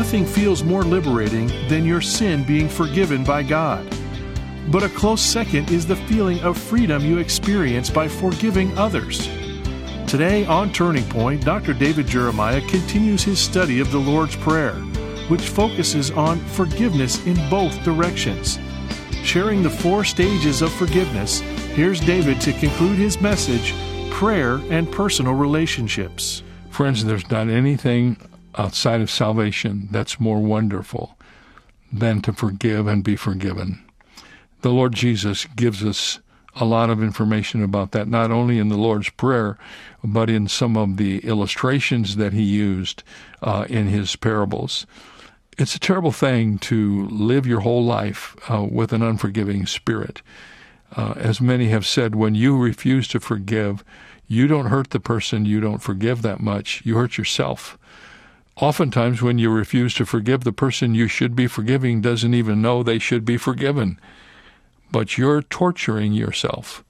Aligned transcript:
Nothing 0.00 0.24
feels 0.24 0.64
more 0.64 0.82
liberating 0.82 1.48
than 1.68 1.84
your 1.84 2.00
sin 2.00 2.42
being 2.42 2.70
forgiven 2.70 3.22
by 3.22 3.42
God. 3.42 3.86
But 4.70 4.82
a 4.82 4.88
close 4.88 5.20
second 5.20 5.70
is 5.70 5.86
the 5.86 5.94
feeling 5.94 6.40
of 6.40 6.56
freedom 6.56 7.04
you 7.04 7.18
experience 7.18 7.90
by 7.90 8.08
forgiving 8.08 8.76
others. 8.78 9.28
Today 10.06 10.46
on 10.46 10.72
Turning 10.72 11.04
Point, 11.10 11.44
Dr. 11.44 11.74
David 11.74 12.06
Jeremiah 12.06 12.62
continues 12.62 13.22
his 13.22 13.38
study 13.38 13.78
of 13.78 13.92
the 13.92 13.98
Lord's 13.98 14.36
Prayer, 14.36 14.72
which 15.28 15.50
focuses 15.50 16.10
on 16.10 16.38
forgiveness 16.46 17.22
in 17.26 17.36
both 17.50 17.84
directions. 17.84 18.58
Sharing 19.22 19.62
the 19.62 19.68
four 19.68 20.02
stages 20.04 20.62
of 20.62 20.72
forgiveness, 20.72 21.40
here's 21.76 22.00
David 22.00 22.40
to 22.40 22.54
conclude 22.54 22.96
his 22.96 23.20
message 23.20 23.74
Prayer 24.10 24.62
and 24.70 24.90
Personal 24.90 25.34
Relationships. 25.34 26.42
Friends, 26.70 27.04
there's 27.04 27.30
not 27.30 27.50
anything 27.50 28.16
outside 28.56 29.00
of 29.00 29.10
salvation 29.10 29.88
that's 29.90 30.20
more 30.20 30.40
wonderful 30.40 31.16
than 31.92 32.20
to 32.22 32.32
forgive 32.32 32.86
and 32.86 33.02
be 33.04 33.16
forgiven. 33.16 33.82
The 34.62 34.70
Lord 34.70 34.94
Jesus 34.94 35.46
gives 35.56 35.84
us 35.84 36.20
a 36.56 36.64
lot 36.64 36.90
of 36.90 37.02
information 37.02 37.62
about 37.62 37.92
that, 37.92 38.08
not 38.08 38.30
only 38.30 38.58
in 38.58 38.68
the 38.68 38.76
Lord's 38.76 39.10
Prayer, 39.10 39.56
but 40.02 40.28
in 40.28 40.48
some 40.48 40.76
of 40.76 40.96
the 40.96 41.18
illustrations 41.20 42.16
that 42.16 42.32
he 42.32 42.42
used 42.42 43.02
uh, 43.42 43.66
in 43.68 43.86
his 43.86 44.16
parables. 44.16 44.86
It's 45.58 45.74
a 45.74 45.80
terrible 45.80 46.12
thing 46.12 46.58
to 46.58 47.06
live 47.08 47.46
your 47.46 47.60
whole 47.60 47.84
life 47.84 48.36
uh, 48.50 48.62
with 48.62 48.92
an 48.92 49.02
unforgiving 49.02 49.66
spirit. 49.66 50.22
Uh, 50.96 51.14
as 51.16 51.40
many 51.40 51.68
have 51.68 51.86
said, 51.86 52.14
when 52.14 52.34
you 52.34 52.56
refuse 52.56 53.06
to 53.08 53.20
forgive, 53.20 53.84
you 54.26 54.46
don't 54.46 54.66
hurt 54.66 54.90
the 54.90 55.00
person 55.00 55.44
you 55.44 55.60
don't 55.60 55.82
forgive 55.82 56.22
that 56.22 56.40
much, 56.40 56.82
you 56.84 56.96
hurt 56.96 57.18
yourself. 57.18 57.78
Oftentimes, 58.56 59.22
when 59.22 59.38
you 59.38 59.50
refuse 59.50 59.94
to 59.94 60.04
forgive, 60.04 60.44
the 60.44 60.52
person 60.52 60.94
you 60.94 61.08
should 61.08 61.34
be 61.34 61.46
forgiving 61.46 62.00
doesn't 62.00 62.34
even 62.34 62.60
know 62.60 62.82
they 62.82 62.98
should 62.98 63.24
be 63.24 63.36
forgiven. 63.36 63.98
But 64.90 65.16
you're 65.16 65.42
torturing 65.42 66.12
yourself 66.12 66.84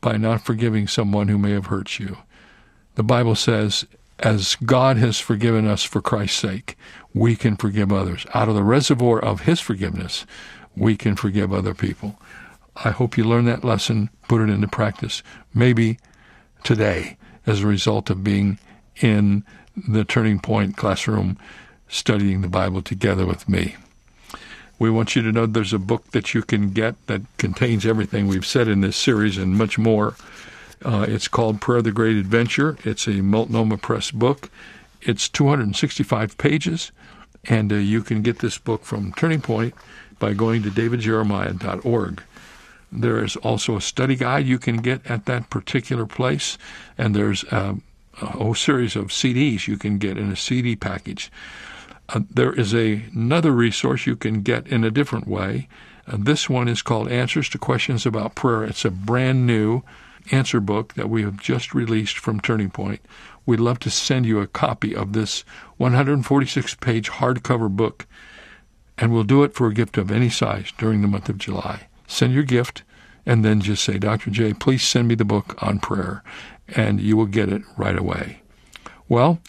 by 0.00 0.16
not 0.16 0.40
forgiving 0.44 0.88
someone 0.88 1.28
who 1.28 1.38
may 1.38 1.52
have 1.52 1.66
hurt 1.66 1.98
you. 1.98 2.18
The 2.96 3.02
Bible 3.02 3.34
says, 3.34 3.86
as 4.18 4.56
God 4.56 4.96
has 4.96 5.20
forgiven 5.20 5.66
us 5.66 5.82
for 5.82 6.00
Christ's 6.00 6.38
sake, 6.38 6.76
we 7.12 7.36
can 7.36 7.56
forgive 7.56 7.92
others. 7.92 8.26
Out 8.34 8.48
of 8.48 8.54
the 8.54 8.62
reservoir 8.62 9.22
of 9.22 9.40
His 9.40 9.60
forgiveness, 9.60 10.24
we 10.74 10.96
can 10.96 11.16
forgive 11.16 11.52
other 11.52 11.74
people. 11.74 12.18
I 12.84 12.90
hope 12.90 13.16
you 13.16 13.24
learn 13.24 13.44
that 13.46 13.64
lesson, 13.64 14.10
put 14.28 14.42
it 14.42 14.50
into 14.50 14.68
practice, 14.68 15.22
maybe 15.54 15.98
today 16.62 17.16
as 17.46 17.60
a 17.60 17.66
result 17.66 18.10
of 18.10 18.24
being 18.24 18.58
in 19.00 19.44
the 19.76 20.04
Turning 20.04 20.38
Point 20.38 20.76
classroom 20.76 21.38
studying 21.88 22.40
the 22.40 22.48
Bible 22.48 22.82
together 22.82 23.26
with 23.26 23.48
me. 23.48 23.76
We 24.78 24.90
want 24.90 25.16
you 25.16 25.22
to 25.22 25.32
know 25.32 25.46
there's 25.46 25.72
a 25.72 25.78
book 25.78 26.10
that 26.10 26.34
you 26.34 26.42
can 26.42 26.70
get 26.70 26.94
that 27.06 27.22
contains 27.38 27.86
everything 27.86 28.26
we've 28.26 28.46
said 28.46 28.68
in 28.68 28.82
this 28.82 28.96
series 28.96 29.38
and 29.38 29.56
much 29.56 29.78
more. 29.78 30.16
Uh, 30.84 31.06
it's 31.08 31.28
called 31.28 31.60
Prayer 31.60 31.80
the 31.80 31.92
Great 31.92 32.16
Adventure. 32.16 32.76
It's 32.84 33.06
a 33.06 33.22
Multnomah 33.22 33.78
Press 33.78 34.10
book. 34.10 34.50
It's 35.00 35.28
265 35.28 36.36
pages, 36.36 36.92
and 37.44 37.72
uh, 37.72 37.76
you 37.76 38.02
can 38.02 38.22
get 38.22 38.40
this 38.40 38.58
book 38.58 38.84
from 38.84 39.12
Turning 39.14 39.40
Point 39.40 39.74
by 40.18 40.34
going 40.34 40.62
to 40.62 40.70
davidjeremiah.org. 40.70 42.22
There 42.92 43.24
is 43.24 43.36
also 43.36 43.76
a 43.76 43.80
study 43.80 44.16
guide 44.16 44.46
you 44.46 44.58
can 44.58 44.78
get 44.78 45.08
at 45.10 45.26
that 45.26 45.50
particular 45.50 46.06
place, 46.06 46.58
and 46.98 47.14
there's 47.14 47.44
um, 47.50 47.82
a 48.20 48.26
whole 48.26 48.54
series 48.54 48.96
of 48.96 49.06
CDs 49.06 49.66
you 49.66 49.76
can 49.76 49.98
get 49.98 50.16
in 50.16 50.30
a 50.30 50.36
CD 50.36 50.76
package. 50.76 51.30
Uh, 52.08 52.20
there 52.30 52.52
is 52.52 52.74
a, 52.74 53.02
another 53.14 53.52
resource 53.52 54.06
you 54.06 54.16
can 54.16 54.42
get 54.42 54.66
in 54.68 54.84
a 54.84 54.90
different 54.90 55.26
way. 55.26 55.68
Uh, 56.06 56.16
this 56.18 56.48
one 56.48 56.68
is 56.68 56.82
called 56.82 57.08
Answers 57.08 57.48
to 57.50 57.58
Questions 57.58 58.06
About 58.06 58.34
Prayer. 58.34 58.64
It's 58.64 58.84
a 58.84 58.90
brand 58.90 59.46
new 59.46 59.82
answer 60.30 60.60
book 60.60 60.94
that 60.94 61.10
we 61.10 61.22
have 61.22 61.40
just 61.40 61.74
released 61.74 62.18
from 62.18 62.40
Turning 62.40 62.70
Point. 62.70 63.00
We'd 63.44 63.60
love 63.60 63.78
to 63.80 63.90
send 63.90 64.26
you 64.26 64.40
a 64.40 64.46
copy 64.46 64.94
of 64.94 65.12
this 65.12 65.44
146 65.76 66.74
page 66.76 67.10
hardcover 67.10 67.70
book, 67.70 68.06
and 68.98 69.12
we'll 69.12 69.24
do 69.24 69.42
it 69.44 69.54
for 69.54 69.68
a 69.68 69.74
gift 69.74 69.98
of 69.98 70.10
any 70.10 70.30
size 70.30 70.72
during 70.78 71.02
the 71.02 71.08
month 71.08 71.28
of 71.28 71.38
July. 71.38 71.88
Send 72.06 72.32
your 72.32 72.42
gift 72.44 72.82
and 73.24 73.44
then 73.44 73.60
just 73.60 73.84
say, 73.84 73.98
Dr. 73.98 74.30
J, 74.30 74.54
please 74.54 74.82
send 74.82 75.08
me 75.08 75.16
the 75.16 75.24
book 75.24 75.60
on 75.62 75.80
prayer 75.80 76.22
and 76.68 77.00
you 77.00 77.16
will 77.16 77.26
get 77.26 77.52
it 77.52 77.62
right 77.76 77.96
away. 77.96 78.42
Well, 79.08 79.40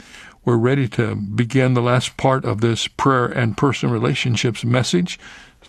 we're 0.46 0.58
ready 0.58 0.88
to 0.90 1.16
begin 1.16 1.74
the 1.74 1.82
last 1.82 2.16
part 2.16 2.46
of 2.46 2.62
this 2.62 2.88
prayer 2.88 3.26
and 3.26 3.58
personal 3.58 3.94
relationships 3.94 4.64
message. 4.64 5.20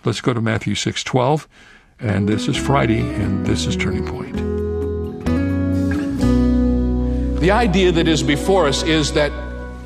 Let's 0.05 0.21
go 0.21 0.33
to 0.33 0.41
Matthew 0.41 0.75
6:12, 0.75 1.47
and 1.99 2.29
this 2.29 2.47
is 2.47 2.55
Friday 2.55 3.01
and 3.01 3.45
this 3.45 3.65
is 3.65 3.75
Turning 3.75 4.05
Point. 4.05 4.37
The 7.41 7.51
idea 7.51 7.91
that 7.91 8.07
is 8.07 8.23
before 8.23 8.67
us 8.67 8.83
is 8.83 9.13
that 9.13 9.31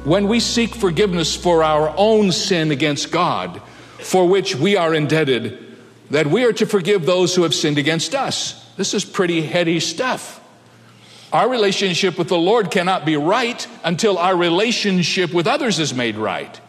when 0.04 0.28
we 0.28 0.40
seek 0.40 0.76
forgiveness 0.76 1.36
for 1.36 1.64
our 1.64 1.94
own 1.98 2.32
sin 2.32 2.72
against 2.72 3.12
God, 3.12 3.62
for 4.00 4.28
which 4.28 4.56
we 4.56 4.76
are 4.76 4.94
indebted, 4.94 5.58
that 6.12 6.28
we 6.28 6.44
are 6.44 6.54
to 6.54 6.66
forgive 6.66 7.06
those 7.06 7.34
who 7.34 7.44
have 7.44 7.56
sinned 7.56 7.78
against 7.78 8.14
us. 8.14 8.64
This 8.76 8.94
is 8.94 9.06
pretty 9.06 9.42
heady 9.42 9.80
stuff. 9.80 10.42
Our 11.34 11.50
relationship 11.50 12.20
with 12.20 12.28
the 12.28 12.38
Lord 12.38 12.70
cannot 12.70 13.06
be 13.06 13.18
right 13.18 13.68
until 13.84 14.20
our 14.20 14.38
relationship 14.38 15.34
with 15.34 15.48
others 15.48 15.80
is 15.80 15.92
made 15.92 16.16
right. 16.16 16.62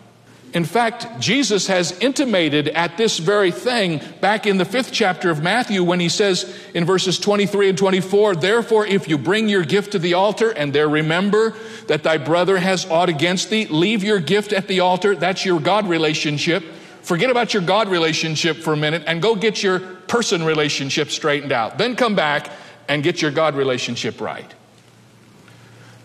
In 0.55 0.65
fact, 0.65 1.21
Jesus 1.21 1.67
has 1.67 1.93
intimated 1.99 2.69
at 2.69 2.97
this 2.97 3.19
very 3.19 3.51
thing 3.51 4.01
back 4.23 4.47
in 4.47 4.57
the 4.57 4.65
fifth 4.65 4.91
chapter 4.91 5.29
of 5.29 5.43
Matthew 5.43 5.85
when 5.85 6.01
he 6.01 6.09
says 6.09 6.57
in 6.73 6.87
verses 6.87 7.19
23 7.19 7.71
and 7.71 7.77
24, 7.77 8.37
Therefore, 8.37 8.87
if 8.87 9.07
you 9.07 9.19
bring 9.19 9.49
your 9.49 9.65
gift 9.65 9.93
to 9.93 9.99
the 9.99 10.15
altar 10.15 10.51
and 10.51 10.73
there 10.73 10.89
remember 10.89 11.55
that 11.89 12.05
thy 12.05 12.17
brother 12.17 12.57
has 12.57 12.87
aught 12.87 13.11
against 13.11 13.51
thee, 13.51 13.67
leave 13.67 14.03
your 14.03 14.21
gift 14.21 14.53
at 14.53 14.67
the 14.69 14.81
altar. 14.81 15.15
That's 15.15 15.45
your 15.45 15.61
God 15.61 15.89
relationship. 15.89 16.63
Forget 17.03 17.29
about 17.29 17.53
your 17.53 17.63
God 17.65 17.89
relationship 17.89 18.59
for 18.59 18.73
a 18.73 18.79
minute 18.79 19.03
and 19.07 19.21
go 19.21 19.35
get 19.35 19.63
your 19.63 19.81
person 19.81 20.43
relationship 20.45 21.11
straightened 21.11 21.53
out. 21.53 21.77
Then 21.77 21.97
come 21.97 22.15
back 22.15 22.49
and 22.89 23.03
get 23.03 23.23
your 23.23 23.31
God 23.31 23.55
relationship 23.55 24.21
right. 24.21 24.53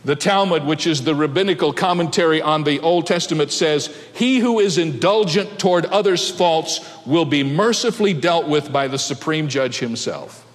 The 0.06 0.16
Talmud, 0.16 0.64
which 0.64 0.88
is 0.88 1.04
the 1.04 1.14
rabbinical 1.14 1.74
commentary 1.74 2.42
on 2.42 2.64
the 2.64 2.80
Old 2.80 3.06
Testament, 3.06 3.52
says, 3.52 3.94
He 4.14 4.40
who 4.40 4.60
is 4.60 4.78
indulgent 4.78 5.60
toward 5.60 5.86
others' 5.86 6.30
faults 6.32 6.80
will 7.06 7.26
be 7.26 7.44
mercifully 7.44 8.14
dealt 8.14 8.48
with 8.48 8.72
by 8.72 8.88
the 8.88 8.98
supreme 8.98 9.50
judge 9.50 9.80
himself. 9.80 10.46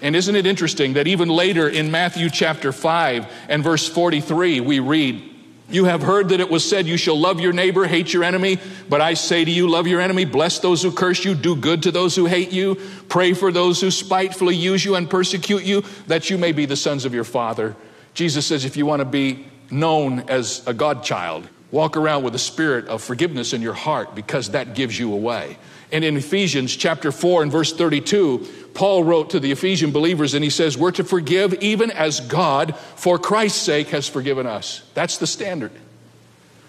And 0.00 0.14
isn't 0.14 0.36
it 0.36 0.46
interesting 0.46 0.92
that 0.92 1.08
even 1.08 1.28
later 1.28 1.68
in 1.68 1.90
Matthew 1.90 2.30
chapter 2.30 2.72
5 2.72 3.26
and 3.48 3.64
verse 3.64 3.88
43, 3.88 4.60
we 4.60 4.78
read, 4.78 5.33
You 5.74 5.86
have 5.86 6.02
heard 6.02 6.30
that 6.30 6.40
it 6.40 6.48
was 6.48 6.68
said, 6.68 6.86
You 6.86 6.96
shall 6.96 7.18
love 7.18 7.40
your 7.40 7.52
neighbor, 7.52 7.86
hate 7.86 8.12
your 8.12 8.24
enemy. 8.24 8.58
But 8.88 9.00
I 9.00 9.14
say 9.14 9.44
to 9.44 9.50
you, 9.50 9.68
love 9.68 9.86
your 9.86 10.00
enemy, 10.00 10.24
bless 10.24 10.58
those 10.60 10.82
who 10.82 10.92
curse 10.92 11.24
you, 11.24 11.34
do 11.34 11.56
good 11.56 11.82
to 11.82 11.90
those 11.90 12.14
who 12.14 12.26
hate 12.26 12.52
you, 12.52 12.76
pray 13.08 13.34
for 13.34 13.50
those 13.50 13.80
who 13.80 13.90
spitefully 13.90 14.54
use 14.54 14.84
you 14.84 14.94
and 14.94 15.10
persecute 15.10 15.64
you, 15.64 15.82
that 16.06 16.30
you 16.30 16.38
may 16.38 16.52
be 16.52 16.66
the 16.66 16.76
sons 16.76 17.04
of 17.04 17.12
your 17.12 17.24
Father 17.24 17.74
Jesus 18.14 18.46
says 18.46 18.64
if 18.64 18.76
you 18.76 18.86
want 18.86 19.00
to 19.00 19.04
be 19.04 19.46
known 19.70 20.20
as 20.30 20.64
a 20.66 20.72
God 20.72 21.02
child, 21.02 21.48
walk 21.72 21.96
around 21.96 22.22
with 22.22 22.34
a 22.36 22.38
spirit 22.38 22.86
of 22.86 23.02
forgiveness 23.02 23.52
in 23.52 23.60
your 23.60 23.74
heart 23.74 24.14
because 24.14 24.52
that 24.52 24.74
gives 24.74 24.98
you 24.98 25.12
away. 25.12 25.58
And 25.92 26.04
in 26.04 26.16
Ephesians 26.16 26.74
chapter 26.74 27.12
4 27.12 27.42
and 27.44 27.52
verse 27.52 27.72
32, 27.72 28.46
Paul 28.74 29.04
wrote 29.04 29.30
to 29.30 29.40
the 29.40 29.52
Ephesian 29.52 29.92
believers 29.92 30.34
and 30.34 30.42
he 30.42 30.50
says, 30.50 30.76
We're 30.76 30.90
to 30.92 31.04
forgive 31.04 31.54
even 31.62 31.90
as 31.90 32.20
God, 32.20 32.76
for 32.96 33.18
Christ's 33.18 33.60
sake, 33.62 33.88
has 33.88 34.08
forgiven 34.08 34.46
us. 34.46 34.82
That's 34.94 35.18
the 35.18 35.26
standard. 35.26 35.72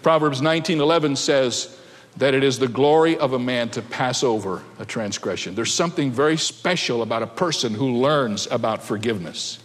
Proverbs 0.02 0.40
19:11 0.40 1.16
says 1.16 1.76
that 2.18 2.32
it 2.32 2.44
is 2.44 2.58
the 2.58 2.68
glory 2.68 3.18
of 3.18 3.32
a 3.32 3.38
man 3.38 3.68
to 3.70 3.82
pass 3.82 4.22
over 4.22 4.62
a 4.78 4.84
transgression. 4.84 5.54
There's 5.54 5.74
something 5.74 6.12
very 6.12 6.36
special 6.36 7.02
about 7.02 7.22
a 7.22 7.26
person 7.26 7.74
who 7.74 7.96
learns 7.96 8.46
about 8.50 8.84
forgiveness. 8.84 9.58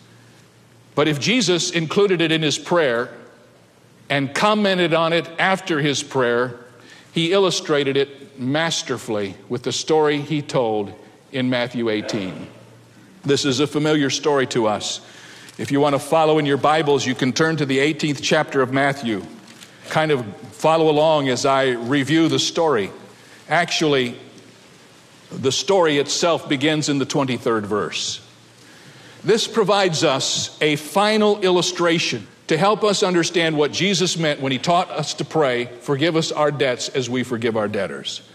But 0.96 1.08
if 1.08 1.20
Jesus 1.20 1.72
included 1.72 2.22
it 2.22 2.32
in 2.32 2.42
his 2.42 2.58
prayer 2.58 3.14
and 4.10 4.34
commented 4.34 4.94
on 4.94 5.14
it 5.14 5.30
after 5.40 5.80
his 5.80 6.04
prayer, 6.04 6.60
he 7.14 7.32
illustrated 7.32 7.96
it 7.96 8.21
masterfully 8.38 9.36
with 9.50 9.64
the 9.64 9.72
story 9.72 10.20
he 10.20 10.42
told 10.42 10.94
in 11.32 11.50
Matthew 11.50 11.90
18. 11.90 12.48
This 13.24 13.46
is 13.46 13.60
a 13.60 13.68
familiar 13.68 14.10
story 14.10 14.48
to 14.48 14.68
us. 14.68 15.02
If 15.58 15.72
you 15.72 15.80
want 15.80 15.94
to 15.94 16.00
follow 16.00 16.40
in 16.40 16.46
your 16.46 16.58
Bibles, 16.58 17.06
you 17.06 17.14
can 17.14 17.34
turn 17.34 17.58
to 17.58 17.66
the 17.66 17.78
18th 17.78 18.20
chapter 18.22 18.62
of 18.62 18.74
Matthew. 18.74 19.24
Kind 19.90 20.12
of 20.12 20.26
follow 20.54 20.90
along 20.90 21.30
as 21.30 21.46
I 21.46 21.70
review 21.70 22.30
the 22.30 22.40
story. 22.40 22.92
Actually, 23.48 24.18
the 25.32 25.52
story 25.52 25.98
itself 25.98 26.50
begins 26.50 26.90
in 26.90 26.98
the 26.98 27.06
23rd 27.06 27.64
verse. 27.64 28.26
This 29.24 29.48
provides 29.48 30.04
us 30.04 30.58
a 30.62 30.78
final 30.78 31.42
illustration 31.42 32.28
to 32.52 32.58
help 32.58 32.84
us 32.84 33.02
understand 33.02 33.56
what 33.56 33.72
Jesus 33.72 34.18
meant 34.18 34.42
when 34.42 34.52
he 34.52 34.58
taught 34.58 34.90
us 34.92 35.14
to 35.14 35.24
pray, 35.24 35.68
Forgive 35.84 36.18
us 36.18 36.34
our 36.34 36.52
debts 36.52 36.90
as 36.90 37.10
we 37.10 37.24
forgive 37.24 37.56
our 37.56 37.70
debtors. 37.70 38.30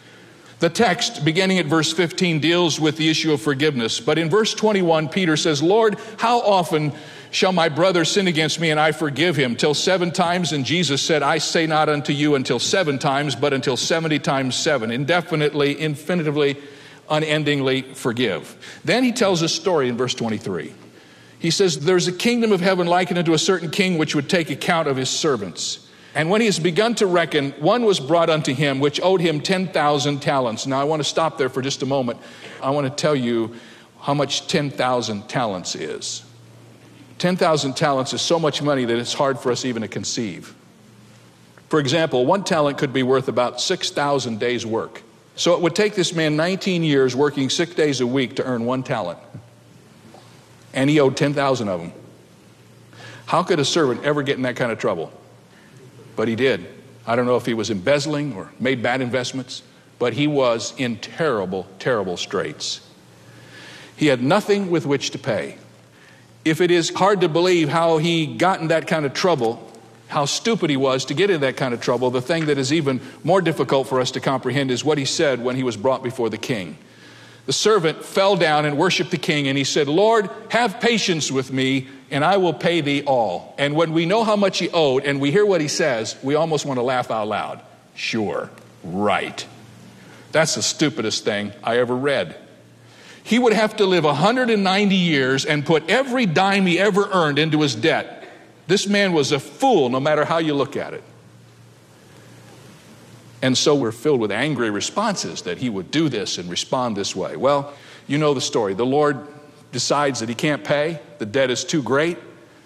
The 0.59 0.71
text, 0.71 1.23
beginning 1.23 1.59
at 1.59 1.67
verse 1.67 1.93
15, 1.93 2.41
deals 2.41 2.81
with 2.81 2.97
the 2.97 3.11
issue 3.11 3.35
of 3.35 3.43
forgiveness. 3.43 4.01
But 4.01 4.17
in 4.17 4.31
verse 4.31 4.55
21, 4.55 5.11
Peter 5.11 5.37
says, 5.37 5.63
Lord, 5.63 5.99
how 6.17 6.41
often 6.41 6.95
shall 7.31 7.53
my 7.53 7.69
brother 7.69 8.07
sin 8.07 8.27
against 8.27 8.59
me 8.59 8.71
and 8.71 8.81
I 8.81 8.93
forgive 8.93 9.37
him? 9.37 9.55
Till 9.55 9.75
seven 9.75 10.13
times? 10.13 10.51
And 10.51 10.65
Jesus 10.65 11.03
said, 11.03 11.23
I 11.23 11.37
say 11.37 11.67
not 11.67 11.91
unto 11.91 12.15
you 12.15 12.37
until 12.37 12.59
seven 12.59 12.99
times, 12.99 13.37
but 13.37 13.53
until 13.53 13.77
70 13.77 14.19
times 14.21 14.57
seven. 14.57 14.91
Indefinitely, 14.91 15.79
infinitively, 15.79 16.57
unendingly 17.11 17.83
forgive. 17.83 18.81
Then 18.83 19.05
he 19.05 19.13
tells 19.13 19.43
a 19.43 19.49
story 19.51 19.91
in 19.91 19.99
verse 19.99 20.15
23. 20.15 20.73
He 21.39 21.51
says, 21.51 21.81
There's 21.81 22.09
a 22.09 22.13
kingdom 22.13 22.53
of 22.53 22.61
heaven 22.61 22.87
likened 22.87 23.19
unto 23.19 23.35
a 23.35 23.39
certain 23.39 23.71
king 23.71 23.99
which 23.99 24.15
would 24.15 24.29
take 24.29 24.51
account 24.51 24.89
of 24.89 24.97
his 24.97 25.11
servants. 25.11 25.87
And 26.15 26.31
when 26.31 26.41
he 26.41 26.47
has 26.47 26.59
begun 26.59 26.95
to 26.97 27.07
reckon, 27.07 27.53
one 27.53 27.85
was 27.85 28.01
brought 28.01 28.31
unto 28.31 28.55
him 28.55 28.81
which 28.81 29.01
owed 29.03 29.21
him 29.21 29.41
10,000 29.41 30.21
talents. 30.21 30.67
Now 30.67 30.81
I 30.81 30.85
want 30.85 31.01
to 31.01 31.09
stop 31.09 31.37
there 31.37 31.51
for 31.51 31.61
just 31.61 31.83
a 31.83 31.87
moment. 31.87 32.19
I 32.63 32.71
want 32.71 32.87
to 32.87 33.03
tell 33.03 33.15
you 33.15 33.55
how 34.01 34.15
much 34.15 34.49
10,000 34.49 35.29
talents 35.29 35.75
is. 35.75 36.25
10,000 37.19 37.75
talents 37.75 38.13
is 38.13 38.23
so 38.23 38.39
much 38.39 38.63
money 38.63 38.85
that 38.85 38.99
it's 38.99 39.13
hard 39.13 39.39
for 39.39 39.51
us 39.51 39.65
even 39.65 39.83
to 39.83 39.89
conceive. 39.89 40.55
For 41.69 41.81
example, 41.81 42.25
one 42.25 42.45
talent 42.45 42.79
could 42.79 42.93
be 42.93 43.03
worth 43.03 43.29
about 43.29 43.61
6,000 43.61 44.39
days' 44.39 44.65
work. 44.65 45.03
So 45.35 45.55
it 45.55 45.61
would 45.61 45.75
take 45.75 45.95
this 45.95 46.15
man 46.15 46.37
19 46.37 46.83
years 46.83 47.15
working 47.15 47.51
six 47.51 47.75
days 47.75 48.01
a 48.01 48.07
week 48.07 48.37
to 48.37 48.45
earn 48.45 48.65
one 48.65 48.83
talent. 48.83 49.19
And 50.77 50.89
he 50.89 51.01
owed 51.01 51.17
10,000 51.17 51.69
of 51.69 51.81
them. 51.81 51.93
How 53.27 53.43
could 53.43 53.59
a 53.59 53.65
servant 53.65 54.05
ever 54.05 54.23
get 54.23 54.37
in 54.37 54.43
that 54.43 54.55
kind 54.55 54.71
of 54.71 54.79
trouble? 54.79 55.13
but 56.17 56.27
he 56.27 56.35
did. 56.35 56.67
I 57.07 57.15
don't 57.15 57.27
know 57.27 57.37
if 57.37 57.47
he 57.47 57.55
was 57.55 57.71
embezzling 57.71 58.35
or 58.35 58.51
made 58.59 58.83
bad 58.83 59.01
investments, 59.01 59.63
but 59.99 60.15
he 60.15 60.27
was 60.27 60.75
in 60.77 60.97
terrible, 60.97 61.67
terrible 61.79 62.17
straits. 62.17 62.81
He 63.97 64.09
had 64.09 64.23
nothing 64.23 64.71
with 64.71 64.85
which 64.87 65.11
to 65.11 65.19
pay. 65.19 65.59
If 66.45 66.61
it 66.61 66.71
is 66.71 66.91
hard 66.91 67.21
to 67.21 67.29
believe 67.29 67.69
how 67.69 67.99
he 67.99 68.27
got 68.27 68.61
in 68.61 68.69
that 68.69 68.87
kind 68.87 69.07
of 69.07 69.15
trouble, 69.15 69.63
how 70.09 70.25
stupid 70.25 70.71
he 70.71 70.77
was 70.77 71.05
to 71.07 71.15
get 71.15 71.31
in 71.31 71.41
that 71.43 71.57
kind 71.57 71.75
of 71.75 71.81
trouble, 71.81 72.11
the 72.11 72.21
thing 72.21 72.47
that 72.47 72.59
is 72.59 72.73
even 72.73 73.01
more 73.25 73.41
difficult 73.41 73.89
for 73.89 74.01
us 74.01 74.11
to 74.13 74.21
comprehend 74.21 74.71
is 74.71 74.85
what 74.85 74.99
he 74.99 75.05
said 75.05 75.43
when 75.43 75.57
he 75.57 75.63
was 75.63 75.77
brought 75.77 76.03
before 76.03 76.31
the 76.31 76.39
king. 76.39 76.77
The 77.47 77.53
servant 77.53 78.05
fell 78.05 78.37
down 78.37 78.67
and 78.67 78.77
worshiped 78.77 79.13
the 79.13 79.19
king, 79.19 79.47
and 79.47 79.57
he 79.57 79.65
said, 79.65 79.89
Lord, 79.89 80.29
have 80.51 80.81
patience 80.81 81.31
with 81.31 81.53
me, 81.53 81.87
and 82.11 82.25
I 82.25 82.37
will 82.37 82.53
pay 82.53 82.81
thee 82.81 83.05
all. 83.05 83.55
And 83.57 83.77
when 83.77 83.93
we 83.93 84.05
know 84.05 84.25
how 84.25 84.35
much 84.35 84.59
he 84.59 84.69
owed 84.71 85.05
and 85.05 85.21
we 85.21 85.31
hear 85.31 85.47
what 85.47 85.61
he 85.61 85.69
says, 85.69 86.17
we 86.23 86.35
almost 86.35 86.67
want 86.67 86.79
to 86.79 86.83
laugh 86.83 87.11
out 87.11 87.29
loud. 87.29 87.63
Sure, 87.95 88.51
right. 88.83 89.47
That's 90.33 90.57
the 90.57 90.63
stupidest 90.63 91.25
thing 91.25 91.53
I 91.63 91.79
ever 91.79 91.95
read. 91.95 92.37
He 93.23 93.39
would 93.39 93.53
have 93.53 93.77
to 93.77 93.87
live 93.87 94.05
190 94.05 94.95
years 94.95 95.45
and 95.45 95.65
put 95.65 95.89
every 95.89 96.27
dime 96.27 96.67
he 96.67 96.79
ever 96.79 97.09
earned 97.13 97.39
into 97.39 97.63
his 97.63 97.75
debt. 97.75 98.29
This 98.67 98.87
man 98.89 99.13
was 99.13 99.31
a 99.33 99.39
fool, 99.39 99.89
no 99.89 100.01
matter 100.01 100.25
how 100.25 100.39
you 100.39 100.55
look 100.55 100.77
at 100.77 100.95
it. 100.95 101.03
And 103.47 103.57
so 103.57 103.77
we're 103.77 103.93
filled 103.93 104.19
with 104.19 104.33
angry 104.33 104.71
responses 104.71 105.43
that 105.43 105.59
he 105.59 105.71
would 105.71 105.93
do 105.93 106.09
this 106.09 106.37
and 106.37 106.51
respond 106.51 106.97
this 106.97 107.15
way. 107.15 107.37
Well, 107.37 107.73
you 108.09 108.19
know 108.19 108.35
the 108.35 108.41
story. 108.41 108.75
The 108.75 108.85
Lord 108.85 109.25
decides 109.71 110.19
that 110.19 110.29
he 110.29 110.35
can't 110.35 110.65
pay, 110.65 110.99
the 111.19 111.27
debt 111.27 111.49
is 111.49 111.63
too 111.63 111.81
great. 111.81 112.19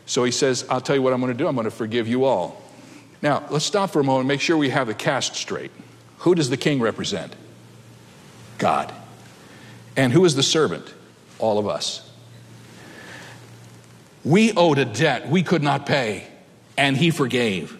So 0.06 0.24
he 0.24 0.30
says, 0.30 0.64
I'll 0.70 0.80
tell 0.80 0.96
you 0.96 1.02
what 1.02 1.12
I'm 1.12 1.20
going 1.20 1.34
to 1.34 1.38
do. 1.38 1.46
I'm 1.46 1.54
going 1.54 1.66
to 1.66 1.70
forgive 1.70 2.08
you 2.08 2.24
all. 2.24 2.62
Now, 3.20 3.44
let's 3.50 3.66
stop 3.66 3.90
for 3.90 4.00
a 4.00 4.02
moment 4.02 4.20
and 4.20 4.28
make 4.28 4.40
sure 4.40 4.56
we 4.56 4.70
have 4.70 4.86
the 4.86 4.94
cast 4.94 5.34
straight. 5.34 5.70
Who 6.20 6.34
does 6.34 6.48
the 6.48 6.56
king 6.56 6.80
represent? 6.80 7.34
God. 8.56 8.90
And 9.98 10.14
who 10.14 10.24
is 10.24 10.34
the 10.34 10.42
servant? 10.42 10.94
All 11.38 11.58
of 11.58 11.68
us. 11.68 12.10
We 14.24 14.54
owed 14.54 14.78
a 14.78 14.86
debt 14.86 15.28
we 15.28 15.42
could 15.42 15.62
not 15.62 15.84
pay, 15.84 16.26
and 16.78 16.96
he 16.96 17.10
forgave. 17.10 17.76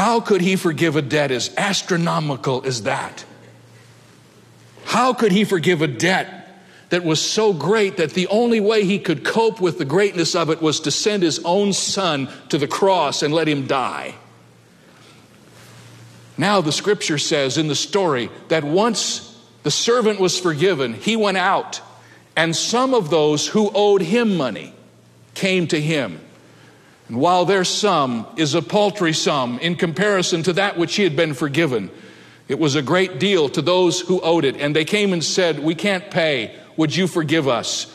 How 0.00 0.20
could 0.20 0.40
he 0.40 0.56
forgive 0.56 0.96
a 0.96 1.02
debt 1.02 1.30
as 1.30 1.54
astronomical 1.58 2.64
as 2.64 2.84
that? 2.84 3.22
How 4.86 5.12
could 5.12 5.30
he 5.30 5.44
forgive 5.44 5.82
a 5.82 5.86
debt 5.86 6.64
that 6.88 7.04
was 7.04 7.20
so 7.20 7.52
great 7.52 7.98
that 7.98 8.12
the 8.12 8.26
only 8.28 8.60
way 8.60 8.86
he 8.86 8.98
could 8.98 9.26
cope 9.26 9.60
with 9.60 9.76
the 9.76 9.84
greatness 9.84 10.34
of 10.34 10.48
it 10.48 10.62
was 10.62 10.80
to 10.80 10.90
send 10.90 11.22
his 11.22 11.38
own 11.44 11.74
son 11.74 12.30
to 12.48 12.56
the 12.56 12.66
cross 12.66 13.22
and 13.22 13.34
let 13.34 13.46
him 13.46 13.66
die. 13.66 14.14
Now, 16.38 16.62
the 16.62 16.72
scripture 16.72 17.18
says 17.18 17.58
in 17.58 17.68
the 17.68 17.74
story 17.74 18.30
that 18.48 18.64
once 18.64 19.38
the 19.64 19.70
servant 19.70 20.18
was 20.18 20.40
forgiven, 20.40 20.94
he 20.94 21.14
went 21.14 21.36
out, 21.36 21.82
and 22.34 22.56
some 22.56 22.94
of 22.94 23.10
those 23.10 23.48
who 23.48 23.70
owed 23.74 24.00
him 24.00 24.38
money 24.38 24.72
came 25.34 25.66
to 25.66 25.78
him. 25.78 26.20
And 27.10 27.18
while 27.18 27.44
their 27.44 27.64
sum 27.64 28.24
is 28.36 28.54
a 28.54 28.62
paltry 28.62 29.12
sum 29.12 29.58
in 29.58 29.74
comparison 29.74 30.44
to 30.44 30.52
that 30.52 30.78
which 30.78 30.94
he 30.94 31.02
had 31.02 31.16
been 31.16 31.34
forgiven, 31.34 31.90
it 32.46 32.56
was 32.56 32.76
a 32.76 32.82
great 32.82 33.18
deal 33.18 33.48
to 33.48 33.60
those 33.60 33.98
who 33.98 34.20
owed 34.20 34.44
it. 34.44 34.54
And 34.58 34.76
they 34.76 34.84
came 34.84 35.12
and 35.12 35.24
said, 35.24 35.58
We 35.58 35.74
can't 35.74 36.08
pay. 36.08 36.54
Would 36.76 36.94
you 36.94 37.08
forgive 37.08 37.48
us? 37.48 37.92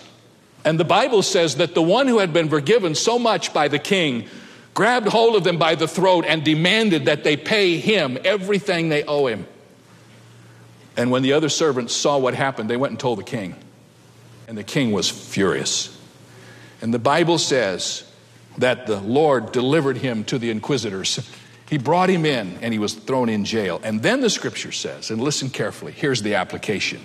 And 0.65 0.77
the 0.77 0.83
Bible 0.83 1.21
says 1.21 1.55
that 1.55 1.75
the 1.75 1.81
one 1.81 2.09
who 2.09 2.19
had 2.19 2.33
been 2.33 2.49
forgiven 2.49 2.93
so 2.93 3.17
much 3.17 3.53
by 3.53 3.69
the 3.69 3.79
king 3.79 4.27
grabbed 4.73 5.07
hold 5.07 5.37
of 5.37 5.45
them 5.45 5.57
by 5.57 5.75
the 5.75 5.87
throat 5.87 6.25
and 6.27 6.43
demanded 6.43 7.05
that 7.05 7.23
they 7.23 7.37
pay 7.37 7.77
him 7.77 8.17
everything 8.25 8.89
they 8.89 9.05
owe 9.05 9.27
him. 9.27 9.47
And 10.97 11.09
when 11.09 11.21
the 11.21 11.31
other 11.31 11.47
servants 11.47 11.95
saw 11.95 12.17
what 12.17 12.33
happened, 12.33 12.69
they 12.69 12.75
went 12.75 12.91
and 12.91 12.99
told 12.99 13.19
the 13.19 13.23
king. 13.23 13.55
And 14.49 14.57
the 14.57 14.63
king 14.65 14.91
was 14.91 15.09
furious. 15.09 15.97
And 16.81 16.93
the 16.93 16.99
Bible 16.99 17.37
says 17.37 18.03
that 18.57 18.87
the 18.87 18.99
Lord 19.01 19.51
delivered 19.51 19.97
him 19.97 20.23
to 20.25 20.37
the 20.37 20.51
inquisitors. 20.51 21.29
He 21.69 21.77
brought 21.77 22.09
him 22.09 22.25
in 22.25 22.57
and 22.61 22.73
he 22.73 22.79
was 22.79 22.93
thrown 22.93 23.29
in 23.29 23.43
jail. 23.45 23.81
And 23.83 24.01
then 24.01 24.21
the 24.21 24.29
scripture 24.29 24.71
says, 24.71 25.11
and 25.11 25.21
listen 25.21 25.49
carefully, 25.49 25.91
here's 25.91 26.21
the 26.21 26.35
application 26.35 27.01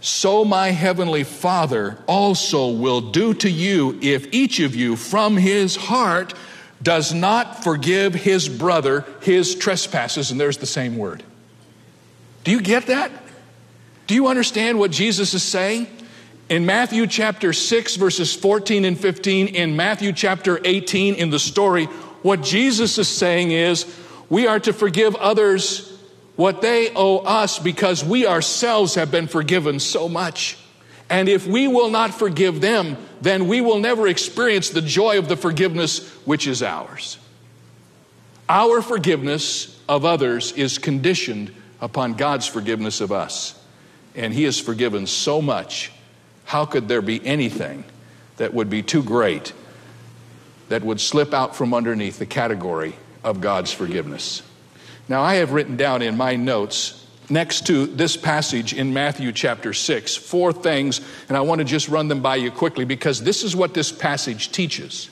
so 0.00 0.44
my 0.44 0.70
heavenly 0.70 1.24
Father 1.24 1.98
also 2.06 2.70
will 2.70 3.00
do 3.00 3.34
to 3.34 3.50
you 3.50 3.98
if 4.00 4.32
each 4.32 4.60
of 4.60 4.76
you 4.76 4.94
from 4.94 5.36
his 5.36 5.74
heart 5.74 6.34
does 6.80 7.12
not 7.12 7.64
forgive 7.64 8.14
his 8.14 8.48
brother 8.48 9.04
his 9.22 9.56
trespasses. 9.56 10.30
And 10.30 10.40
there's 10.40 10.58
the 10.58 10.66
same 10.66 10.96
word. 10.96 11.24
Do 12.44 12.52
you 12.52 12.60
get 12.60 12.86
that? 12.86 13.10
Do 14.06 14.14
you 14.14 14.28
understand 14.28 14.78
what 14.78 14.92
Jesus 14.92 15.34
is 15.34 15.42
saying? 15.42 15.88
In 16.48 16.64
Matthew 16.64 17.06
chapter 17.06 17.52
6, 17.52 17.96
verses 17.96 18.34
14 18.34 18.86
and 18.86 18.98
15, 18.98 19.48
in 19.48 19.76
Matthew 19.76 20.14
chapter 20.14 20.58
18, 20.64 21.14
in 21.16 21.28
the 21.28 21.38
story, 21.38 21.84
what 22.22 22.42
Jesus 22.42 22.96
is 22.96 23.06
saying 23.06 23.50
is 23.50 23.84
we 24.30 24.46
are 24.46 24.58
to 24.60 24.72
forgive 24.72 25.14
others 25.16 25.92
what 26.36 26.62
they 26.62 26.90
owe 26.94 27.18
us 27.18 27.58
because 27.58 28.02
we 28.02 28.26
ourselves 28.26 28.94
have 28.94 29.10
been 29.10 29.26
forgiven 29.26 29.78
so 29.78 30.08
much. 30.08 30.56
And 31.10 31.28
if 31.28 31.46
we 31.46 31.68
will 31.68 31.90
not 31.90 32.14
forgive 32.14 32.62
them, 32.62 32.96
then 33.20 33.46
we 33.46 33.60
will 33.60 33.78
never 33.78 34.08
experience 34.08 34.70
the 34.70 34.80
joy 34.80 35.18
of 35.18 35.28
the 35.28 35.36
forgiveness 35.36 36.08
which 36.24 36.46
is 36.46 36.62
ours. 36.62 37.18
Our 38.48 38.80
forgiveness 38.80 39.78
of 39.86 40.06
others 40.06 40.52
is 40.52 40.78
conditioned 40.78 41.52
upon 41.80 42.14
God's 42.14 42.46
forgiveness 42.46 43.02
of 43.02 43.12
us. 43.12 43.54
And 44.14 44.32
He 44.32 44.44
has 44.44 44.58
forgiven 44.58 45.06
so 45.06 45.42
much. 45.42 45.92
How 46.48 46.64
could 46.64 46.88
there 46.88 47.02
be 47.02 47.24
anything 47.26 47.84
that 48.38 48.54
would 48.54 48.70
be 48.70 48.82
too 48.82 49.02
great 49.02 49.52
that 50.70 50.82
would 50.82 50.98
slip 50.98 51.34
out 51.34 51.54
from 51.54 51.74
underneath 51.74 52.18
the 52.18 52.24
category 52.24 52.96
of 53.22 53.42
God's 53.42 53.70
forgiveness? 53.70 54.42
Now, 55.10 55.20
I 55.20 55.34
have 55.34 55.52
written 55.52 55.76
down 55.76 56.00
in 56.00 56.16
my 56.16 56.36
notes 56.36 57.06
next 57.28 57.66
to 57.66 57.84
this 57.84 58.16
passage 58.16 58.72
in 58.72 58.94
Matthew 58.94 59.30
chapter 59.30 59.74
6 59.74 60.16
four 60.16 60.54
things, 60.54 61.02
and 61.28 61.36
I 61.36 61.42
want 61.42 61.58
to 61.58 61.66
just 61.66 61.90
run 61.90 62.08
them 62.08 62.22
by 62.22 62.36
you 62.36 62.50
quickly 62.50 62.86
because 62.86 63.22
this 63.22 63.42
is 63.44 63.54
what 63.54 63.74
this 63.74 63.92
passage 63.92 64.50
teaches. 64.50 65.10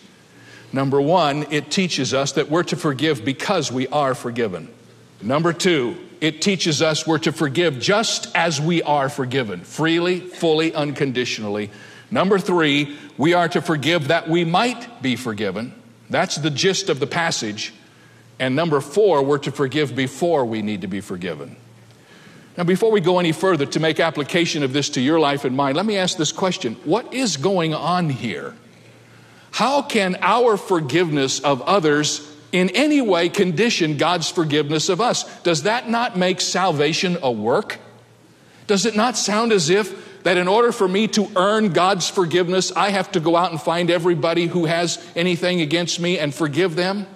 Number 0.72 1.02
one, 1.02 1.44
it 1.50 1.70
teaches 1.70 2.14
us 2.14 2.32
that 2.32 2.48
we're 2.48 2.62
to 2.62 2.76
forgive 2.76 3.26
because 3.26 3.70
we 3.70 3.88
are 3.88 4.14
forgiven. 4.14 4.72
Number 5.20 5.52
two, 5.52 5.98
it 6.20 6.40
teaches 6.40 6.82
us 6.82 7.06
we're 7.06 7.18
to 7.18 7.32
forgive 7.32 7.78
just 7.78 8.34
as 8.34 8.60
we 8.60 8.82
are 8.82 9.08
forgiven, 9.08 9.60
freely, 9.60 10.20
fully, 10.20 10.74
unconditionally. 10.74 11.70
Number 12.10 12.38
three, 12.38 12.96
we 13.18 13.34
are 13.34 13.48
to 13.48 13.60
forgive 13.60 14.08
that 14.08 14.28
we 14.28 14.44
might 14.44 15.02
be 15.02 15.16
forgiven. 15.16 15.74
That's 16.08 16.36
the 16.36 16.50
gist 16.50 16.88
of 16.88 17.00
the 17.00 17.06
passage. 17.06 17.74
And 18.38 18.54
number 18.54 18.80
four, 18.80 19.22
we're 19.22 19.38
to 19.38 19.50
forgive 19.50 19.96
before 19.96 20.44
we 20.44 20.62
need 20.62 20.82
to 20.82 20.86
be 20.86 21.00
forgiven. 21.00 21.56
Now, 22.56 22.64
before 22.64 22.90
we 22.90 23.00
go 23.00 23.18
any 23.18 23.32
further 23.32 23.66
to 23.66 23.80
make 23.80 24.00
application 24.00 24.62
of 24.62 24.72
this 24.72 24.88
to 24.90 25.00
your 25.00 25.20
life 25.20 25.44
and 25.44 25.56
mine, 25.56 25.74
let 25.74 25.84
me 25.84 25.96
ask 25.96 26.16
this 26.16 26.32
question 26.32 26.74
What 26.84 27.12
is 27.12 27.36
going 27.36 27.74
on 27.74 28.08
here? 28.08 28.54
How 29.50 29.82
can 29.82 30.16
our 30.20 30.56
forgiveness 30.56 31.40
of 31.40 31.62
others 31.62 32.35
in 32.52 32.70
any 32.70 33.00
way 33.00 33.28
condition 33.28 33.96
God's 33.96 34.30
forgiveness 34.30 34.88
of 34.88 35.00
us? 35.00 35.24
Does 35.42 35.64
that 35.64 35.88
not 35.88 36.16
make 36.16 36.40
salvation 36.40 37.18
a 37.22 37.30
work? 37.30 37.78
Does 38.66 38.86
it 38.86 38.96
not 38.96 39.16
sound 39.16 39.52
as 39.52 39.70
if 39.70 40.22
that 40.24 40.36
in 40.36 40.48
order 40.48 40.72
for 40.72 40.88
me 40.88 41.06
to 41.08 41.30
earn 41.36 41.72
God's 41.72 42.08
forgiveness, 42.08 42.72
I 42.72 42.90
have 42.90 43.12
to 43.12 43.20
go 43.20 43.36
out 43.36 43.52
and 43.52 43.60
find 43.62 43.90
everybody 43.90 44.46
who 44.46 44.64
has 44.64 45.04
anything 45.14 45.60
against 45.60 46.00
me 46.00 46.18
and 46.18 46.34
forgive 46.34 46.74
them? 46.74 47.06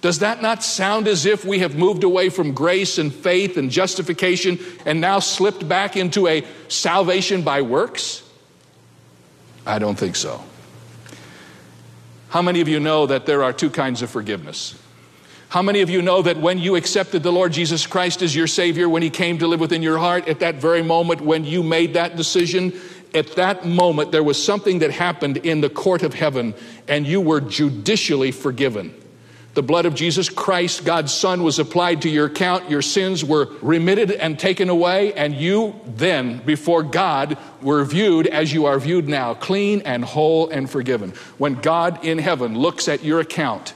Does 0.00 0.20
that 0.20 0.40
not 0.40 0.62
sound 0.62 1.08
as 1.08 1.26
if 1.26 1.44
we 1.44 1.58
have 1.58 1.74
moved 1.74 2.04
away 2.04 2.28
from 2.28 2.54
grace 2.54 2.98
and 2.98 3.12
faith 3.12 3.56
and 3.56 3.70
justification 3.70 4.60
and 4.86 5.00
now 5.00 5.18
slipped 5.18 5.68
back 5.68 5.96
into 5.96 6.28
a 6.28 6.44
salvation 6.68 7.42
by 7.42 7.62
works? 7.62 8.22
I 9.66 9.80
don't 9.80 9.98
think 9.98 10.14
so. 10.14 10.40
How 12.28 12.42
many 12.42 12.60
of 12.60 12.68
you 12.68 12.78
know 12.78 13.06
that 13.06 13.26
there 13.26 13.42
are 13.42 13.52
two 13.52 13.70
kinds 13.70 14.02
of 14.02 14.10
forgiveness? 14.10 14.74
How 15.48 15.62
many 15.62 15.80
of 15.80 15.88
you 15.88 16.02
know 16.02 16.20
that 16.20 16.36
when 16.36 16.58
you 16.58 16.76
accepted 16.76 17.22
the 17.22 17.32
Lord 17.32 17.52
Jesus 17.52 17.86
Christ 17.86 18.20
as 18.20 18.36
your 18.36 18.46
Savior, 18.46 18.86
when 18.86 19.02
He 19.02 19.08
came 19.08 19.38
to 19.38 19.46
live 19.46 19.60
within 19.60 19.82
your 19.82 19.96
heart, 19.96 20.28
at 20.28 20.40
that 20.40 20.56
very 20.56 20.82
moment 20.82 21.22
when 21.22 21.44
you 21.44 21.62
made 21.62 21.94
that 21.94 22.16
decision, 22.16 22.78
at 23.14 23.34
that 23.36 23.64
moment 23.64 24.12
there 24.12 24.22
was 24.22 24.42
something 24.42 24.80
that 24.80 24.90
happened 24.90 25.38
in 25.38 25.62
the 25.62 25.70
court 25.70 26.02
of 26.02 26.12
heaven 26.12 26.54
and 26.86 27.06
you 27.06 27.22
were 27.22 27.40
judicially 27.40 28.30
forgiven? 28.30 28.94
The 29.58 29.62
blood 29.62 29.86
of 29.86 29.96
Jesus 29.96 30.30
Christ, 30.30 30.84
God's 30.84 31.12
Son, 31.12 31.42
was 31.42 31.58
applied 31.58 32.02
to 32.02 32.08
your 32.08 32.26
account. 32.26 32.70
Your 32.70 32.80
sins 32.80 33.24
were 33.24 33.48
remitted 33.60 34.12
and 34.12 34.38
taken 34.38 34.68
away, 34.68 35.12
and 35.14 35.34
you 35.34 35.74
then, 35.84 36.38
before 36.46 36.84
God, 36.84 37.36
were 37.60 37.82
viewed 37.84 38.28
as 38.28 38.52
you 38.52 38.66
are 38.66 38.78
viewed 38.78 39.08
now, 39.08 39.34
clean 39.34 39.82
and 39.84 40.04
whole 40.04 40.48
and 40.48 40.70
forgiven. 40.70 41.10
When 41.38 41.54
God 41.54 42.04
in 42.04 42.18
heaven 42.18 42.56
looks 42.56 42.86
at 42.86 43.02
your 43.02 43.18
account, 43.18 43.74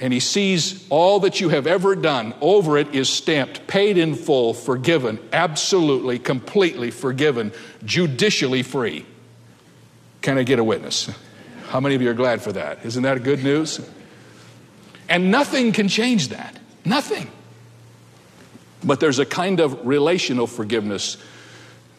and 0.00 0.12
he 0.12 0.18
sees 0.18 0.84
all 0.90 1.20
that 1.20 1.40
you 1.40 1.50
have 1.50 1.68
ever 1.68 1.94
done, 1.94 2.34
over 2.40 2.76
it 2.76 2.92
is 2.92 3.08
stamped, 3.08 3.68
paid 3.68 3.98
in 3.98 4.16
full, 4.16 4.52
forgiven, 4.52 5.20
absolutely, 5.32 6.18
completely 6.18 6.90
forgiven, 6.90 7.52
judicially 7.84 8.64
free. 8.64 9.06
Can 10.22 10.38
I 10.38 10.42
get 10.42 10.58
a 10.58 10.64
witness? 10.64 11.08
How 11.68 11.78
many 11.78 11.94
of 11.94 12.02
you 12.02 12.10
are 12.10 12.14
glad 12.14 12.42
for 12.42 12.50
that? 12.50 12.84
Isn't 12.84 13.04
that 13.04 13.22
good 13.22 13.44
news? 13.44 13.80
And 15.10 15.30
nothing 15.30 15.72
can 15.72 15.88
change 15.88 16.28
that. 16.28 16.56
Nothing. 16.84 17.30
But 18.82 19.00
there's 19.00 19.18
a 19.18 19.26
kind 19.26 19.60
of 19.60 19.86
relational 19.86 20.46
forgiveness 20.46 21.18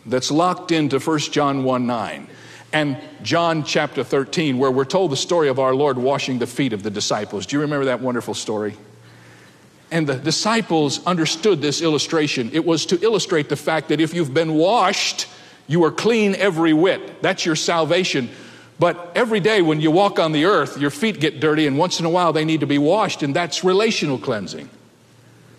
that's 0.06 0.32
locked 0.32 0.72
into 0.72 0.98
1 0.98 1.20
John 1.20 1.63
1 1.63 1.86
9 1.86 2.27
and 2.74 2.98
John 3.22 3.63
chapter 3.63 4.03
13, 4.03 4.58
where 4.58 4.72
we're 4.72 4.86
told 4.86 5.12
the 5.12 5.18
story 5.18 5.50
of 5.50 5.60
our 5.60 5.75
Lord 5.75 5.98
washing 5.98 6.39
the 6.39 6.48
feet 6.48 6.72
of 6.72 6.84
the 6.84 6.89
disciples. 6.89 7.46
Do 7.46 7.58
you 7.58 7.62
remember 7.62 7.86
that 7.86 8.00
wonderful 8.00 8.34
story? 8.34 8.77
And 9.91 10.08
the 10.08 10.15
disciples 10.15 11.06
understood 11.06 11.62
this 11.62 11.82
illustration. 11.82 12.50
It 12.53 12.65
was 12.65 12.86
to 12.88 13.03
illustrate 13.03 13.50
the 13.50 13.58
fact 13.58 13.89
that 13.89 14.00
if 14.00 14.13
you've 14.13 14.34
been 14.34 14.56
washed, 14.56 15.27
you 15.68 15.84
are 15.84 15.91
clean 15.91 16.34
every 16.36 16.72
whit. 16.72 17.22
That's 17.22 17.46
your 17.46 17.58
salvation. 17.58 18.30
But 18.82 19.12
every 19.14 19.40
day 19.40 19.62
when 19.62 19.80
you 19.80 19.92
walk 19.92 20.18
on 20.18 20.32
the 20.32 20.46
earth, 20.46 20.80
your 20.80 20.90
feet 20.90 21.20
get 21.20 21.40
dirty, 21.40 21.68
and 21.68 21.78
once 21.78 22.00
in 22.00 22.06
a 22.08 22.10
while 22.10 22.34
they 22.34 22.46
need 22.46 22.62
to 22.62 22.66
be 22.66 22.80
washed, 22.80 23.22
and 23.22 23.36
that's 23.36 23.64
relational 23.64 24.18
cleansing. 24.18 24.72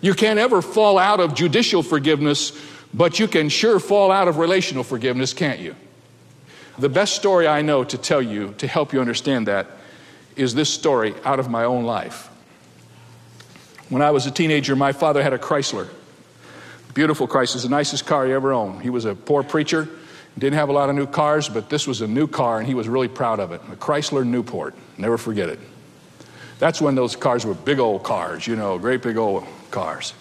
You 0.01 0.13
can't 0.13 0.39
ever 0.39 0.61
fall 0.61 0.97
out 0.97 1.21
of 1.21 1.33
judicial 1.33 1.83
forgiveness, 1.83 2.51
but 2.93 3.19
you 3.19 3.29
can 3.29 3.47
sure 3.47 3.79
fall 3.79 4.11
out 4.11 4.27
of 4.27 4.39
relational 4.39 4.83
forgiveness, 4.83 5.31
can't 5.31 5.61
you? 5.61 5.73
The 6.77 6.89
best 6.89 7.15
story 7.15 7.47
I 7.47 7.61
know 7.61 7.85
to 7.85 7.97
tell 7.97 8.21
you 8.21 8.55
to 8.57 8.67
help 8.67 8.91
you 8.91 8.99
understand 8.99 9.47
that 9.47 9.67
is 10.35 10.53
this 10.53 10.69
story 10.69 11.15
out 11.23 11.39
of 11.39 11.49
my 11.49 11.63
own 11.63 11.85
life. 11.85 12.29
When 13.87 14.01
I 14.01 14.11
was 14.11 14.25
a 14.25 14.31
teenager, 14.31 14.75
my 14.75 14.91
father 14.91 15.23
had 15.23 15.31
a 15.31 15.39
Chrysler. 15.39 15.87
Beautiful 16.93 17.29
Chrysler, 17.29 17.61
the 17.61 17.69
nicest 17.69 18.05
car 18.05 18.25
he 18.25 18.33
ever 18.33 18.51
owned. 18.51 18.81
He 18.81 18.89
was 18.89 19.05
a 19.05 19.15
poor 19.15 19.43
preacher 19.43 19.87
didn't 20.37 20.55
have 20.55 20.69
a 20.69 20.71
lot 20.73 20.89
of 20.89 20.95
new 20.95 21.05
cars, 21.05 21.47
but 21.47 21.69
this 21.69 21.85
was 21.85 22.01
a 22.01 22.07
new 22.07 22.27
car, 22.27 22.59
and 22.59 22.67
he 22.67 22.73
was 22.73 22.87
really 22.87 23.07
proud 23.07 23.39
of 23.39 23.51
it. 23.51 23.61
A 23.71 23.75
Chrysler 23.75 24.25
Newport. 24.25 24.75
Never 24.97 25.17
forget 25.17 25.49
it. 25.49 25.59
That's 26.59 26.81
when 26.81 26.95
those 26.95 27.15
cars 27.15 27.45
were 27.45 27.53
big 27.53 27.79
old 27.79 28.03
cars, 28.03 28.47
you 28.47 28.55
know, 28.55 28.77
great 28.79 29.01
big 29.01 29.17
old 29.17 29.45
cars. 29.69 30.13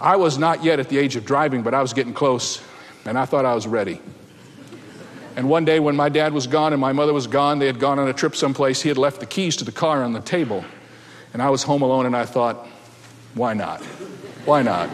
I 0.00 0.16
was 0.16 0.38
not 0.38 0.62
yet 0.62 0.80
at 0.80 0.88
the 0.88 0.98
age 0.98 1.16
of 1.16 1.24
driving, 1.24 1.62
but 1.62 1.74
I 1.74 1.82
was 1.82 1.92
getting 1.92 2.14
close, 2.14 2.62
and 3.04 3.18
I 3.18 3.24
thought 3.24 3.44
I 3.44 3.54
was 3.54 3.66
ready. 3.66 4.00
And 5.36 5.50
one 5.50 5.66
day 5.66 5.80
when 5.80 5.96
my 5.96 6.08
dad 6.08 6.32
was 6.32 6.46
gone 6.46 6.72
and 6.72 6.80
my 6.80 6.92
mother 6.92 7.12
was 7.12 7.26
gone, 7.26 7.58
they 7.58 7.66
had 7.66 7.78
gone 7.78 7.98
on 7.98 8.08
a 8.08 8.12
trip 8.12 8.34
someplace, 8.34 8.80
he 8.80 8.88
had 8.88 8.96
left 8.96 9.20
the 9.20 9.26
keys 9.26 9.56
to 9.56 9.64
the 9.64 9.72
car 9.72 10.02
on 10.02 10.14
the 10.14 10.20
table. 10.20 10.64
And 11.34 11.42
I 11.42 11.50
was 11.50 11.62
home 11.62 11.82
alone, 11.82 12.06
and 12.06 12.16
I 12.16 12.24
thought, 12.24 12.66
why 13.34 13.52
not? 13.52 13.82
Why 14.46 14.62
not? 14.62 14.88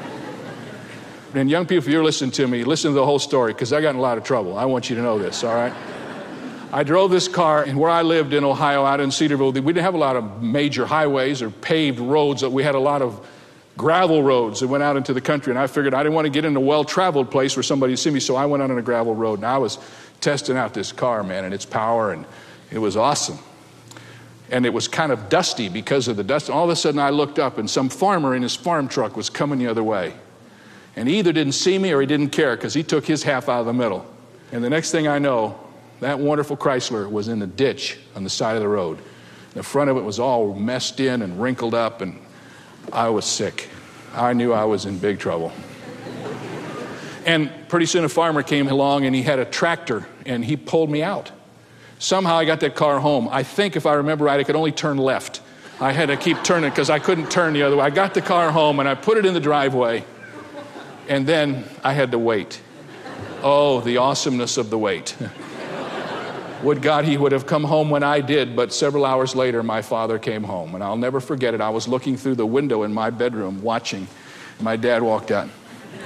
And 1.35 1.51
young 1.51 1.67
people, 1.67 1.87
if 1.87 1.89
you're 1.91 2.05
listening 2.05 2.31
to 2.33 2.47
me, 2.47 2.65
listen 2.65 2.91
to 2.91 2.95
the 2.95 3.07
whole 3.07 3.19
story 3.19 3.53
because 3.53 3.73
I 3.73 3.81
got 3.81 3.91
in 3.91 3.97
a 3.97 4.01
lot 4.01 4.19
of 4.19 4.25
trouble. 4.25 4.59
I 4.59 4.67
want 4.67 4.91
you 4.91 4.97
to 4.97 5.03
know 5.03 5.19
this, 5.19 5.45
all 5.45 5.55
right? 5.55 5.73
I 6.73 6.85
drove 6.85 7.11
this 7.11 7.29
car, 7.29 7.62
and 7.62 7.79
where 7.79 7.91
I 7.91 8.01
lived 8.03 8.33
in 8.33 8.45
Ohio, 8.45 8.85
out 8.85 9.01
in 9.01 9.11
Cedarville, 9.11 9.53
we 9.53 9.61
didn't 9.61 9.85
have 9.85 9.95
a 9.95 9.99
lot 9.99 10.17
of 10.17 10.43
major 10.43 10.87
highways 10.87 11.43
or 11.43 11.51
paved 11.51 12.01
roads. 12.01 12.43
We 12.43 12.62
had 12.62 12.75
a 12.75 12.81
lot 12.81 13.03
of 13.03 13.27
gravel 13.77 14.23
roads 14.23 14.61
that 14.61 14.69
went 14.69 14.83
out 14.83 14.97
into 14.97 15.12
the 15.12 15.21
country. 15.21 15.51
And 15.51 15.59
I 15.59 15.67
figured 15.67 15.95
I 15.95 16.03
didn't 16.03 16.15
want 16.15 16.27
to 16.27 16.31
get 16.31 16.45
in 16.45 16.57
a 16.57 16.61
well 16.61 16.85
traveled 16.85 17.31
place 17.31 17.57
where 17.57 17.62
somebody 17.62 17.93
would 17.93 17.99
see 17.99 18.11
me, 18.11 18.21
so 18.21 18.37
I 18.37 18.47
went 18.47 18.62
out 18.62 18.71
on 18.71 18.79
a 18.79 18.83
gravel 18.83 19.15
road. 19.15 19.39
And 19.39 19.47
I 19.47 19.59
was 19.59 19.79
testing 20.21 20.57
out 20.57 20.75
this 20.75 20.93
car, 20.93 21.23
man, 21.23 21.45
and 21.45 21.53
its 21.53 21.65
power, 21.65 22.12
and 22.12 22.25
it 22.71 22.79
was 22.79 22.97
awesome. 22.97 23.39
And 24.51 24.67
it 24.67 24.73
was 24.73 24.89
kind 24.89 25.12
of 25.12 25.29
dusty 25.29 25.69
because 25.69 26.09
of 26.09 26.17
the 26.17 26.25
dust. 26.25 26.51
All 26.51 26.65
of 26.65 26.71
a 26.71 26.77
sudden, 26.77 27.01
I 27.01 27.11
looked 27.11 27.39
up, 27.39 27.59
and 27.59 27.69
some 27.69 27.89
farmer 27.89 28.35
in 28.35 28.43
his 28.43 28.55
farm 28.55 28.89
truck 28.89 29.17
was 29.17 29.31
coming 29.31 29.59
the 29.59 29.67
other 29.67 29.83
way. 29.83 30.15
And 30.96 31.08
he 31.08 31.18
either 31.18 31.32
didn't 31.32 31.54
see 31.54 31.78
me 31.78 31.92
or 31.92 32.00
he 32.00 32.06
didn't 32.06 32.30
care 32.30 32.54
because 32.54 32.75
he 32.75 32.82
took 32.82 33.06
his 33.06 33.22
half 33.22 33.49
out 33.49 33.61
of 33.61 33.66
the 33.66 33.72
middle. 33.72 34.06
And 34.52 34.62
the 34.62 34.70
next 34.70 34.90
thing 34.90 35.08
I 35.08 35.18
know, 35.18 35.58
that 36.00 36.18
wonderful 36.18 36.56
Chrysler 36.56 37.11
was 37.11 37.28
in 37.28 37.38
the 37.38 37.46
ditch 37.46 37.99
on 38.14 38.25
the 38.25 38.30
side 38.30 38.56
of 38.56 38.62
the 38.62 38.68
road. 38.68 38.99
The 39.54 39.62
front 39.62 39.90
of 39.90 39.96
it 39.96 40.02
was 40.02 40.18
all 40.18 40.54
messed 40.54 41.00
in 41.00 41.22
and 41.22 41.40
wrinkled 41.40 41.75
up, 41.75 42.00
and 42.00 42.18
I 42.92 43.08
was 43.08 43.25
sick. 43.25 43.68
I 44.14 44.32
knew 44.32 44.52
I 44.52 44.64
was 44.64 44.84
in 44.84 44.99
big 44.99 45.18
trouble. 45.18 45.52
And 47.25 47.50
pretty 47.68 47.87
soon 47.87 48.04
a 48.04 48.08
farmer 48.08 48.42
came 48.42 48.68
along 48.68 49.06
and 49.06 49.14
he 49.14 49.22
had 49.22 49.38
a 49.38 49.44
tractor 49.44 50.06
and 50.26 50.44
he 50.44 50.56
pulled 50.56 50.90
me 50.90 51.02
out. 51.02 51.30
Somehow 51.99 52.37
I 52.37 52.44
got 52.44 52.61
that 52.61 52.75
car 52.75 52.99
home. 52.99 53.28
I 53.30 53.44
think, 53.44 53.76
if 53.76 53.87
I 53.87 53.94
remember 53.94 54.25
right, 54.25 54.40
I 54.40 54.44
could 54.44 54.56
only 54.56 54.72
turn 54.72 54.99
left. 54.99 55.40
I 55.80 55.92
had 55.92 56.06
to 56.06 56.16
keep 56.16 56.42
turning 56.42 56.70
because 56.70 56.90
I 56.90 56.99
couldn't 56.99 57.30
turn 57.30 57.52
the 57.52 57.62
other 57.62 57.76
way. 57.76 57.84
I 57.84 57.90
got 57.90 58.12
the 58.12 58.22
car 58.22 58.50
home 58.50 58.80
and 58.80 58.88
I 58.88 58.96
put 58.96 59.18
it 59.18 59.25
in 59.25 59.34
the 59.34 59.40
driveway 59.40 60.04
and 61.09 61.26
then 61.26 61.64
I 61.82 61.92
had 61.92 62.12
to 62.12 62.18
wait. 62.18 62.61
Oh, 63.42 63.80
the 63.80 63.97
awesomeness 63.97 64.56
of 64.56 64.71
the 64.71 64.78
wait. 64.78 65.16
Would 66.62 66.80
God 66.80 67.04
he 67.04 67.16
would 67.16 67.32
have 67.32 67.44
come 67.44 67.64
home 67.64 67.90
when 67.90 68.04
I 68.04 68.21
did, 68.21 68.54
but 68.54 68.73
several 68.73 69.04
hours 69.04 69.35
later, 69.35 69.64
my 69.64 69.82
father 69.82 70.21
came 70.21 70.44
home. 70.44 70.76
And 70.76 70.85
I'll 70.85 70.97
never 70.97 71.18
forget 71.18 71.54
it. 71.54 71.61
I 71.61 71.71
was 71.71 71.88
looking 71.88 72.16
through 72.16 72.37
the 72.37 72.47
window 72.47 72.85
in 72.85 72.94
my 72.94 73.11
bedroom 73.11 73.62
watching. 73.62 74.06
My 74.61 74.76
dad 74.76 75.02
walked 75.02 75.32
out. 75.32 75.49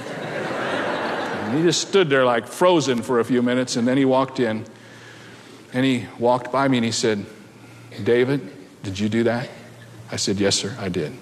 and 0.09 1.57
he 1.57 1.63
just 1.63 1.87
stood 1.87 2.09
there 2.09 2.25
like 2.25 2.47
frozen 2.47 3.03
for 3.03 3.19
a 3.19 3.23
few 3.23 3.43
minutes, 3.43 3.75
and 3.75 3.87
then 3.87 3.97
he 3.97 4.05
walked 4.05 4.39
in. 4.39 4.65
And 5.73 5.85
he 5.85 6.07
walked 6.17 6.51
by 6.51 6.67
me 6.67 6.77
and 6.77 6.85
he 6.85 6.91
said, 6.91 7.23
David, 8.03 8.51
did 8.81 8.97
you 8.97 9.09
do 9.09 9.23
that? 9.23 9.49
I 10.11 10.15
said, 10.15 10.39
Yes, 10.39 10.55
sir, 10.55 10.75
I 10.79 10.89
did. 10.89 11.13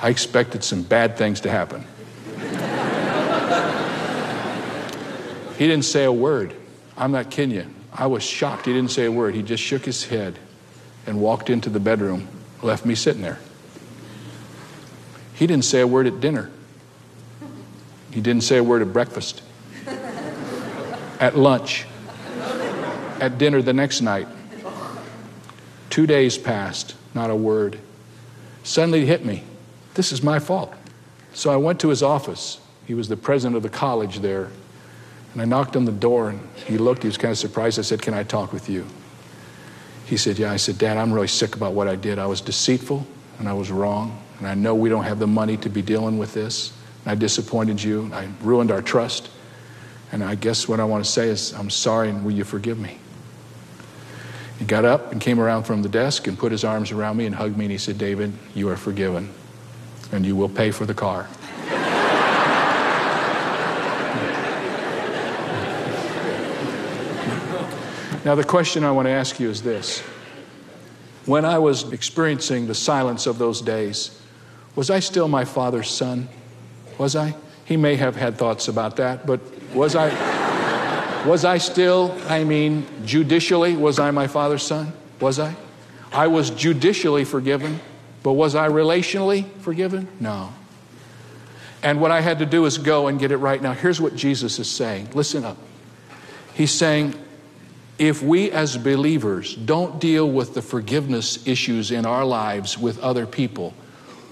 I 0.00 0.10
expected 0.10 0.62
some 0.62 0.82
bad 0.82 1.16
things 1.16 1.40
to 1.40 1.50
happen. 1.50 1.84
He 5.58 5.68
didn't 5.68 5.84
say 5.84 6.04
a 6.04 6.12
word. 6.12 6.54
I'm 6.96 7.12
not 7.12 7.30
kidding 7.30 7.54
you. 7.54 7.66
I 7.92 8.06
was 8.06 8.22
shocked. 8.22 8.66
He 8.66 8.72
didn't 8.72 8.90
say 8.90 9.04
a 9.04 9.12
word. 9.12 9.34
He 9.34 9.42
just 9.42 9.62
shook 9.62 9.84
his 9.84 10.06
head 10.06 10.38
and 11.06 11.20
walked 11.20 11.50
into 11.50 11.70
the 11.70 11.80
bedroom, 11.80 12.26
left 12.62 12.84
me 12.84 12.94
sitting 12.94 13.22
there. 13.22 13.38
He 15.34 15.46
didn't 15.46 15.64
say 15.64 15.80
a 15.80 15.86
word 15.86 16.06
at 16.06 16.20
dinner. 16.20 16.50
He 18.10 18.20
didn't 18.20 18.42
say 18.44 18.58
a 18.58 18.64
word 18.64 18.82
at 18.82 18.92
breakfast, 18.92 19.42
at 21.20 21.36
lunch, 21.36 21.86
at 23.20 23.38
dinner 23.38 23.62
the 23.62 23.72
next 23.72 24.00
night. 24.00 24.28
Two 25.90 26.06
days 26.06 26.38
passed, 26.38 26.94
not 27.14 27.30
a 27.30 27.36
word. 27.36 27.78
Suddenly 28.64 29.02
it 29.02 29.06
hit 29.06 29.24
me. 29.24 29.44
This 29.94 30.12
is 30.12 30.22
my 30.22 30.38
fault. 30.38 30.72
So 31.34 31.50
I 31.50 31.56
went 31.56 31.80
to 31.80 31.88
his 31.88 32.02
office. 32.02 32.60
He 32.86 32.94
was 32.94 33.08
the 33.08 33.16
president 33.16 33.56
of 33.56 33.62
the 33.62 33.68
college 33.68 34.20
there. 34.20 34.50
And 35.32 35.40
I 35.40 35.44
knocked 35.44 35.76
on 35.76 35.84
the 35.84 35.92
door 35.92 36.30
and 36.30 36.46
he 36.66 36.76
looked, 36.76 37.02
he 37.02 37.08
was 37.08 37.16
kind 37.16 37.32
of 37.32 37.38
surprised. 37.38 37.78
I 37.78 37.82
said, 37.82 38.02
Can 38.02 38.14
I 38.14 38.22
talk 38.22 38.52
with 38.52 38.68
you? 38.68 38.86
He 40.04 40.16
said, 40.16 40.38
Yeah. 40.38 40.52
I 40.52 40.56
said, 40.56 40.78
Dad, 40.78 40.98
I'm 40.98 41.12
really 41.12 41.28
sick 41.28 41.56
about 41.56 41.72
what 41.72 41.88
I 41.88 41.96
did. 41.96 42.18
I 42.18 42.26
was 42.26 42.40
deceitful 42.40 43.06
and 43.38 43.48
I 43.48 43.54
was 43.54 43.70
wrong. 43.70 44.22
And 44.38 44.46
I 44.46 44.54
know 44.54 44.74
we 44.74 44.88
don't 44.88 45.04
have 45.04 45.18
the 45.18 45.26
money 45.26 45.56
to 45.58 45.70
be 45.70 45.80
dealing 45.80 46.18
with 46.18 46.34
this. 46.34 46.72
And 47.04 47.12
I 47.12 47.14
disappointed 47.14 47.82
you. 47.82 48.10
I 48.12 48.28
ruined 48.42 48.70
our 48.70 48.82
trust. 48.82 49.30
And 50.10 50.22
I 50.22 50.34
guess 50.34 50.68
what 50.68 50.80
I 50.80 50.84
want 50.84 51.02
to 51.04 51.10
say 51.10 51.28
is, 51.28 51.54
I'm 51.54 51.70
sorry 51.70 52.10
and 52.10 52.22
will 52.22 52.32
you 52.32 52.44
forgive 52.44 52.78
me? 52.78 52.98
He 54.58 54.66
got 54.66 54.84
up 54.84 55.10
and 55.12 55.20
came 55.20 55.40
around 55.40 55.62
from 55.62 55.82
the 55.82 55.88
desk 55.88 56.26
and 56.26 56.38
put 56.38 56.52
his 56.52 56.62
arms 56.62 56.92
around 56.92 57.16
me 57.16 57.24
and 57.24 57.34
hugged 57.34 57.56
me 57.56 57.64
and 57.64 57.72
he 57.72 57.78
said, 57.78 57.96
David, 57.96 58.32
you 58.54 58.68
are 58.68 58.76
forgiven 58.76 59.32
and 60.12 60.24
you 60.26 60.36
will 60.36 60.48
pay 60.48 60.70
for 60.70 60.86
the 60.86 60.94
car. 60.94 61.26
now, 68.24 68.34
the 68.34 68.44
question 68.44 68.84
I 68.84 68.90
want 68.90 69.06
to 69.06 69.12
ask 69.12 69.40
you 69.40 69.50
is 69.50 69.62
this 69.62 70.00
When 71.26 71.44
I 71.44 71.58
was 71.58 71.90
experiencing 71.92 72.66
the 72.66 72.74
silence 72.74 73.26
of 73.26 73.38
those 73.38 73.60
days, 73.62 74.20
was 74.76 74.90
I 74.90 75.00
still 75.00 75.28
my 75.28 75.44
father's 75.44 75.90
son? 75.90 76.28
Was 76.98 77.16
I? 77.16 77.34
He 77.64 77.76
may 77.76 77.96
have 77.96 78.16
had 78.16 78.36
thoughts 78.36 78.68
about 78.68 78.96
that, 78.96 79.26
but 79.26 79.40
was 79.74 79.96
I? 79.96 80.10
Was 81.26 81.44
I 81.44 81.58
still, 81.58 82.18
I 82.28 82.42
mean, 82.42 82.84
judicially, 83.04 83.76
was 83.76 83.98
I 83.98 84.10
my 84.10 84.26
father's 84.26 84.64
son? 84.64 84.92
Was 85.20 85.38
I? 85.38 85.54
I 86.12 86.26
was 86.26 86.50
judicially 86.50 87.24
forgiven, 87.24 87.80
but 88.22 88.32
was 88.32 88.54
I 88.54 88.68
relationally 88.68 89.50
forgiven? 89.60 90.08
No. 90.20 90.52
And 91.82 92.00
what 92.00 92.10
I 92.10 92.20
had 92.20 92.38
to 92.38 92.46
do 92.46 92.64
is 92.64 92.78
go 92.78 93.08
and 93.08 93.18
get 93.18 93.32
it 93.32 93.38
right. 93.38 93.60
Now, 93.60 93.72
here's 93.72 94.00
what 94.00 94.14
Jesus 94.14 94.58
is 94.58 94.70
saying. 94.70 95.10
Listen 95.14 95.44
up. 95.44 95.56
He's 96.54 96.70
saying, 96.70 97.14
if 97.98 98.22
we 98.22 98.50
as 98.50 98.76
believers 98.76 99.54
don't 99.54 100.00
deal 100.00 100.30
with 100.30 100.54
the 100.54 100.62
forgiveness 100.62 101.46
issues 101.46 101.90
in 101.90 102.06
our 102.06 102.24
lives 102.24 102.78
with 102.78 102.98
other 103.00 103.26
people, 103.26 103.74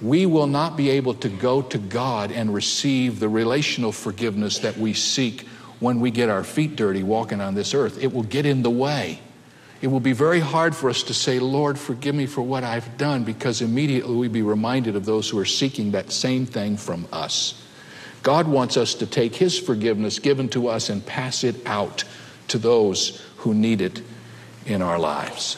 we 0.00 0.26
will 0.26 0.46
not 0.46 0.76
be 0.76 0.90
able 0.90 1.14
to 1.14 1.28
go 1.28 1.60
to 1.62 1.78
God 1.78 2.32
and 2.32 2.54
receive 2.54 3.20
the 3.20 3.28
relational 3.28 3.92
forgiveness 3.92 4.58
that 4.60 4.76
we 4.78 4.94
seek 4.94 5.46
when 5.78 6.00
we 6.00 6.10
get 6.10 6.28
our 6.28 6.44
feet 6.44 6.76
dirty 6.76 7.02
walking 7.02 7.40
on 7.40 7.54
this 7.54 7.74
earth. 7.74 8.02
It 8.02 8.12
will 8.12 8.22
get 8.22 8.46
in 8.46 8.62
the 8.62 8.70
way. 8.70 9.20
It 9.80 9.86
will 9.86 10.00
be 10.00 10.12
very 10.12 10.40
hard 10.40 10.76
for 10.76 10.90
us 10.90 11.02
to 11.04 11.14
say, 11.14 11.38
Lord, 11.38 11.78
forgive 11.78 12.14
me 12.14 12.26
for 12.26 12.42
what 12.42 12.64
I've 12.64 12.98
done, 12.98 13.24
because 13.24 13.62
immediately 13.62 14.14
we'll 14.14 14.28
be 14.28 14.42
reminded 14.42 14.94
of 14.94 15.06
those 15.06 15.30
who 15.30 15.38
are 15.38 15.46
seeking 15.46 15.92
that 15.92 16.12
same 16.12 16.44
thing 16.44 16.76
from 16.76 17.08
us. 17.12 17.62
God 18.22 18.46
wants 18.46 18.76
us 18.76 18.94
to 18.96 19.06
take 19.06 19.34
His 19.34 19.58
forgiveness 19.58 20.18
given 20.18 20.48
to 20.50 20.68
us 20.68 20.90
and 20.90 21.04
pass 21.04 21.44
it 21.44 21.66
out 21.66 22.04
to 22.48 22.58
those 22.58 23.24
who 23.38 23.54
need 23.54 23.80
it 23.80 24.02
in 24.66 24.82
our 24.82 24.98
lives. 24.98 25.56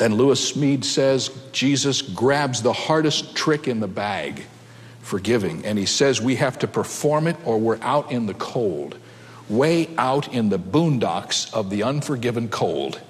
And 0.00 0.14
Lewis 0.14 0.52
Smedes 0.52 0.86
says 0.86 1.30
Jesus 1.52 2.00
grabs 2.00 2.62
the 2.62 2.72
hardest 2.72 3.36
trick 3.36 3.68
in 3.68 3.80
the 3.80 3.86
bag, 3.86 4.42
forgiving, 5.02 5.66
and 5.66 5.78
he 5.78 5.86
says 5.86 6.20
we 6.20 6.36
have 6.36 6.58
to 6.60 6.66
perform 6.66 7.26
it 7.26 7.36
or 7.44 7.58
we're 7.58 7.80
out 7.82 8.10
in 8.10 8.26
the 8.26 8.34
cold 8.34 8.98
way 9.48 9.88
out 9.98 10.32
in 10.32 10.48
the 10.48 10.58
boondocks 10.58 11.52
of 11.52 11.70
the 11.70 11.82
unforgiven 11.82 12.48
cold. 12.48 13.00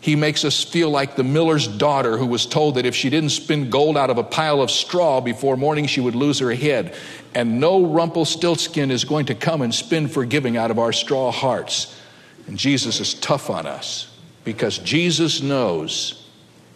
He 0.00 0.14
makes 0.14 0.44
us 0.44 0.62
feel 0.62 0.90
like 0.90 1.16
the 1.16 1.24
miller's 1.24 1.66
daughter 1.66 2.16
who 2.16 2.26
was 2.26 2.46
told 2.46 2.76
that 2.76 2.86
if 2.86 2.94
she 2.94 3.10
didn't 3.10 3.30
spin 3.30 3.68
gold 3.68 3.96
out 3.96 4.10
of 4.10 4.18
a 4.18 4.22
pile 4.22 4.62
of 4.62 4.70
straw 4.70 5.20
before 5.20 5.56
morning, 5.56 5.86
she 5.86 6.00
would 6.00 6.14
lose 6.14 6.38
her 6.38 6.54
head. 6.54 6.94
And 7.34 7.58
no 7.58 7.84
Rumpelstiltskin 7.84 8.90
is 8.90 9.04
going 9.04 9.26
to 9.26 9.34
come 9.34 9.60
and 9.60 9.74
spin 9.74 10.06
forgiving 10.08 10.56
out 10.56 10.70
of 10.70 10.78
our 10.78 10.92
straw 10.92 11.32
hearts. 11.32 11.98
And 12.46 12.56
Jesus 12.56 13.00
is 13.00 13.14
tough 13.14 13.50
on 13.50 13.66
us 13.66 14.16
because 14.44 14.78
Jesus 14.78 15.42
knows, 15.42 16.26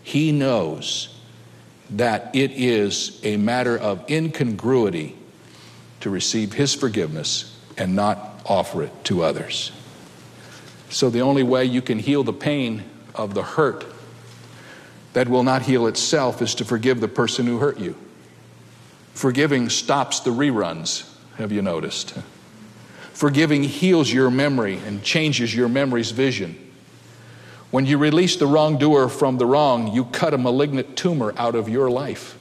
He 0.03 0.33
knows 0.33 1.09
that 1.91 2.35
it 2.35 2.51
is 2.53 3.21
a 3.23 3.37
matter 3.37 3.79
of 3.79 4.11
incongruity 4.11 5.17
to 6.01 6.11
receive 6.11 6.55
His 6.55 6.75
forgiveness 6.75 7.57
and 7.79 7.95
not 7.95 8.43
offer 8.47 8.83
it 8.83 9.05
to 9.05 9.23
others. 9.23 9.71
So, 10.91 11.09
the 11.09 11.21
only 11.21 11.43
way 11.43 11.65
you 11.65 11.81
can 11.81 11.99
heal 11.99 12.25
the 12.25 12.33
pain 12.33 12.85
of 13.15 13.35
the 13.35 13.43
hurt 13.43 13.85
that 15.13 15.29
will 15.29 15.43
not 15.43 15.63
heal 15.63 15.87
itself 15.87 16.41
is 16.41 16.55
to 16.57 16.65
forgive 16.65 17.01
the 17.01 17.09
person 17.09 17.47
who 17.47 17.59
hurt 17.59 17.79
you. 17.79 17.97
Forgiving 19.15 19.69
stops 19.69 20.21
the 20.21 20.31
reruns, 20.31 21.09
have 21.37 21.53
you 21.53 21.63
noticed? 21.63 22.15
Forgiving 23.13 23.63
heals 23.63 24.11
your 24.11 24.31
memory 24.31 24.79
and 24.87 25.03
changes 25.03 25.55
your 25.55 25.69
memory's 25.69 26.11
vision. 26.11 26.59
When 27.71 27.87
you 27.87 27.99
release 27.99 28.37
the 28.37 28.47
wrongdoer 28.47 29.09
from 29.09 29.39
the 29.39 29.47
wrong, 29.47 29.93
you 29.93 30.05
cut 30.07 30.35
a 30.35 30.39
malignant 30.39 30.97
tumor 30.97 31.35
out 31.37 31.55
of 31.55 31.69
your 31.69 31.91
life. 31.91 32.39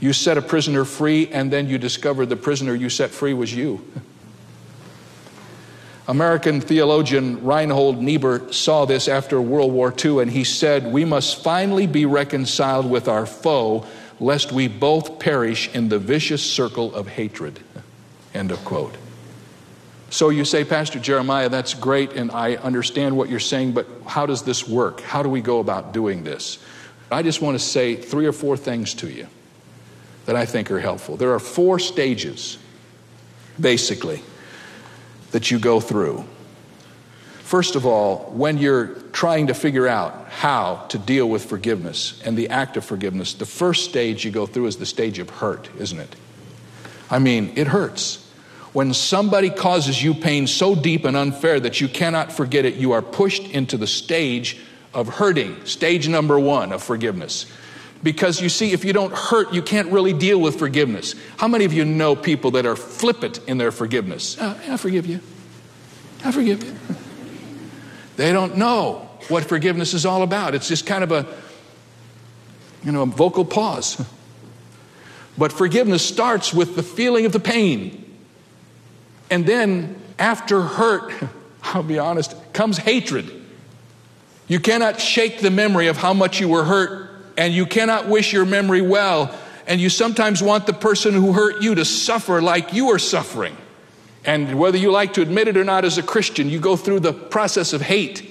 You 0.00 0.12
set 0.12 0.38
a 0.38 0.42
prisoner 0.42 0.84
free, 0.84 1.28
and 1.28 1.52
then 1.52 1.68
you 1.68 1.76
discover 1.76 2.24
the 2.24 2.36
prisoner 2.36 2.74
you 2.74 2.88
set 2.88 3.10
free 3.10 3.34
was 3.34 3.52
you. 3.52 3.84
American 6.08 6.62
theologian 6.62 7.44
Reinhold 7.44 8.02
Niebuhr 8.02 8.50
saw 8.50 8.86
this 8.86 9.08
after 9.08 9.42
World 9.42 9.72
War 9.72 9.94
II, 10.02 10.20
and 10.22 10.30
he 10.30 10.42
said, 10.42 10.90
We 10.90 11.04
must 11.04 11.44
finally 11.44 11.86
be 11.86 12.06
reconciled 12.06 12.90
with 12.90 13.08
our 13.08 13.26
foe, 13.26 13.86
lest 14.18 14.50
we 14.50 14.68
both 14.68 15.18
perish 15.18 15.72
in 15.74 15.90
the 15.90 15.98
vicious 15.98 16.42
circle 16.42 16.94
of 16.94 17.08
hatred. 17.08 17.60
End 18.32 18.50
of 18.50 18.64
quote. 18.64 18.96
So 20.08 20.30
you 20.30 20.46
say, 20.46 20.64
Pastor 20.64 20.98
Jeremiah, 20.98 21.50
that's 21.50 21.74
great, 21.74 22.12
and 22.12 22.30
I 22.30 22.56
understand 22.56 23.14
what 23.14 23.28
you're 23.28 23.38
saying, 23.38 23.72
but 23.72 23.86
how 24.06 24.24
does 24.24 24.42
this 24.42 24.66
work? 24.66 25.02
How 25.02 25.22
do 25.22 25.28
we 25.28 25.42
go 25.42 25.60
about 25.60 25.92
doing 25.92 26.24
this? 26.24 26.58
I 27.12 27.22
just 27.22 27.42
want 27.42 27.58
to 27.58 27.64
say 27.64 27.94
three 27.94 28.24
or 28.24 28.32
four 28.32 28.56
things 28.56 28.94
to 28.94 29.10
you 29.10 29.26
that 30.24 30.36
I 30.36 30.46
think 30.46 30.70
are 30.70 30.80
helpful. 30.80 31.18
There 31.18 31.34
are 31.34 31.38
four 31.38 31.78
stages, 31.78 32.56
basically, 33.60 34.22
that 35.30 35.50
you 35.50 35.58
go 35.58 35.80
through. 35.80 36.24
First 37.42 37.76
of 37.76 37.86
all, 37.86 38.30
when 38.34 38.58
you're 38.58 38.88
trying 39.12 39.46
to 39.46 39.54
figure 39.54 39.88
out 39.88 40.28
how 40.28 40.84
to 40.90 40.98
deal 40.98 41.28
with 41.28 41.46
forgiveness 41.46 42.20
and 42.24 42.36
the 42.36 42.50
act 42.50 42.76
of 42.76 42.84
forgiveness, 42.84 43.32
the 43.34 43.46
first 43.46 43.88
stage 43.88 44.24
you 44.24 44.30
go 44.30 44.44
through 44.44 44.66
is 44.66 44.76
the 44.76 44.84
stage 44.86 45.18
of 45.18 45.30
hurt, 45.30 45.70
isn't 45.78 45.98
it? 45.98 46.14
I 47.10 47.18
mean, 47.18 47.52
it 47.56 47.68
hurts. 47.68 48.24
When 48.74 48.92
somebody 48.92 49.48
causes 49.48 50.02
you 50.02 50.12
pain 50.12 50.46
so 50.46 50.74
deep 50.74 51.06
and 51.06 51.16
unfair 51.16 51.58
that 51.58 51.80
you 51.80 51.88
cannot 51.88 52.30
forget 52.30 52.66
it, 52.66 52.74
you 52.74 52.92
are 52.92 53.00
pushed 53.00 53.44
into 53.44 53.78
the 53.78 53.86
stage 53.86 54.58
of 54.92 55.08
hurting, 55.08 55.64
stage 55.64 56.06
number 56.06 56.38
one 56.38 56.72
of 56.72 56.82
forgiveness. 56.82 57.46
Because 58.02 58.40
you 58.40 58.48
see, 58.48 58.72
if 58.72 58.84
you 58.84 58.92
don't 58.92 59.12
hurt, 59.12 59.52
you 59.52 59.60
can't 59.60 59.90
really 59.90 60.12
deal 60.12 60.40
with 60.40 60.58
forgiveness. 60.58 61.14
How 61.36 61.48
many 61.48 61.64
of 61.64 61.72
you 61.72 61.84
know 61.84 62.14
people 62.14 62.52
that 62.52 62.64
are 62.64 62.76
flippant 62.76 63.40
in 63.48 63.58
their 63.58 63.72
forgiveness? 63.72 64.36
Oh, 64.40 64.58
I 64.68 64.76
forgive 64.76 65.06
you. 65.06 65.20
I 66.24 66.30
forgive 66.30 66.62
you. 66.62 66.74
They 68.16 68.32
don't 68.32 68.56
know 68.56 69.08
what 69.28 69.44
forgiveness 69.44 69.94
is 69.94 70.06
all 70.06 70.22
about. 70.22 70.54
It's 70.54 70.68
just 70.68 70.86
kind 70.86 71.02
of 71.02 71.12
a, 71.12 71.26
you 72.84 72.92
know, 72.92 73.02
a 73.02 73.06
vocal 73.06 73.44
pause. 73.44 74.04
But 75.36 75.52
forgiveness 75.52 76.06
starts 76.06 76.52
with 76.52 76.76
the 76.76 76.82
feeling 76.82 77.26
of 77.26 77.32
the 77.32 77.40
pain. 77.40 78.04
And 79.30 79.44
then 79.44 80.00
after 80.18 80.62
hurt, 80.62 81.12
I'll 81.62 81.82
be 81.82 81.98
honest, 81.98 82.34
comes 82.52 82.78
hatred. 82.78 83.30
You 84.46 84.60
cannot 84.60 85.00
shake 85.00 85.40
the 85.40 85.50
memory 85.50 85.88
of 85.88 85.96
how 85.96 86.14
much 86.14 86.40
you 86.40 86.48
were 86.48 86.64
hurt 86.64 87.07
and 87.38 87.54
you 87.54 87.64
cannot 87.64 88.08
wish 88.08 88.32
your 88.32 88.44
memory 88.44 88.82
well, 88.82 89.34
and 89.66 89.80
you 89.80 89.88
sometimes 89.88 90.42
want 90.42 90.66
the 90.66 90.72
person 90.72 91.14
who 91.14 91.32
hurt 91.32 91.62
you 91.62 91.76
to 91.76 91.84
suffer 91.84 92.42
like 92.42 92.72
you 92.72 92.88
are 92.88 92.98
suffering. 92.98 93.56
And 94.24 94.58
whether 94.58 94.76
you 94.76 94.90
like 94.90 95.14
to 95.14 95.22
admit 95.22 95.46
it 95.46 95.56
or 95.56 95.64
not 95.64 95.84
as 95.84 95.98
a 95.98 96.02
Christian, 96.02 96.50
you 96.50 96.58
go 96.58 96.76
through 96.76 97.00
the 97.00 97.12
process 97.12 97.72
of 97.72 97.80
hate 97.80 98.28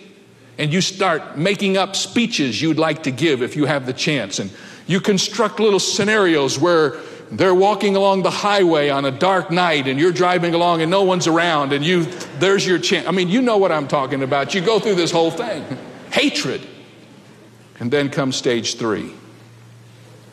and 0.58 0.74
you 0.74 0.82
start 0.82 1.38
making 1.38 1.78
up 1.78 1.96
speeches 1.96 2.62
you'd 2.62 2.78
like 2.78 3.04
to 3.04 3.12
give 3.12 3.42
if 3.42 3.56
you 3.56 3.66
have 3.66 3.86
the 3.86 3.94
chance. 3.94 4.40
And 4.40 4.52
you 4.88 5.00
construct 5.00 5.60
little 5.60 5.80
scenarios 5.80 6.60
where 6.60 6.98
they're 7.32 7.56
walking 7.56 7.96
along 7.96 8.24
the 8.24 8.32
highway 8.32 8.90
on 8.90 9.06
a 9.06 9.12
dark 9.12 9.52
night 9.52 9.88
and 9.88 10.00
you're 10.00 10.12
driving 10.12 10.54
along 10.54 10.82
and 10.82 10.92
no 10.92 11.04
one's 11.04 11.28
around 11.28 11.72
and 11.72 11.86
you 11.86 12.06
there's 12.40 12.68
your 12.68 12.80
chance. 12.80 13.08
I 13.08 13.12
mean, 13.12 13.30
you 13.30 13.42
know 13.42 13.58
what 13.58 13.72
I'm 13.72 13.88
talking 13.88 14.22
about. 14.22 14.54
You 14.54 14.62
go 14.62 14.80
through 14.80 14.96
this 14.96 15.12
whole 15.12 15.32
thing. 15.32 15.66
Hatred. 16.12 16.68
And 17.80 17.92
then 17.92 18.10
comes 18.10 18.36
stage 18.36 18.76
three 18.76 19.14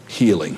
healing. 0.09 0.57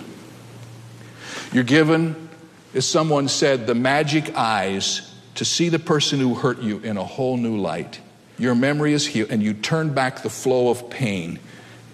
You're 1.53 1.65
given, 1.65 2.29
as 2.75 2.87
someone 2.87 3.29
said, 3.29 3.67
the 3.67 3.75
magic 3.75 4.35
eyes 4.37 5.15
to 5.37 5.45
see 5.45 5.69
the 5.69 5.79
person 5.79 6.19
who 6.19 6.35
hurt 6.35 6.61
you 6.61 6.79
in 6.81 6.97
a 6.97 7.05
whole 7.05 7.37
new 7.37 7.57
light. 7.57 8.01
Your 8.39 8.55
memory 8.55 8.93
is 8.93 9.07
healed, 9.07 9.31
and 9.31 9.43
you 9.43 9.55
turn 9.55 9.95
back 9.95 10.23
the 10.23 10.31
flow 10.31 10.69
of 10.69 10.91
pain, 10.91 11.39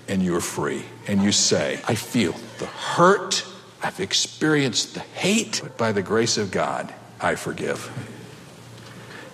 and 0.09 0.23
you're 0.23 0.41
free. 0.41 0.85
And 1.07 1.23
you 1.23 1.33
say, 1.33 1.81
I 1.87 1.95
feel 1.95 2.35
the 2.59 2.67
hurt, 2.67 3.45
I've 3.83 4.01
experienced 4.01 4.95
the 4.95 5.01
hate, 5.01 5.61
but 5.63 5.77
by 5.77 5.93
the 5.93 6.03
grace 6.03 6.39
of 6.39 6.51
God, 6.51 6.93
I 7.21 7.35
forgive. 7.35 7.91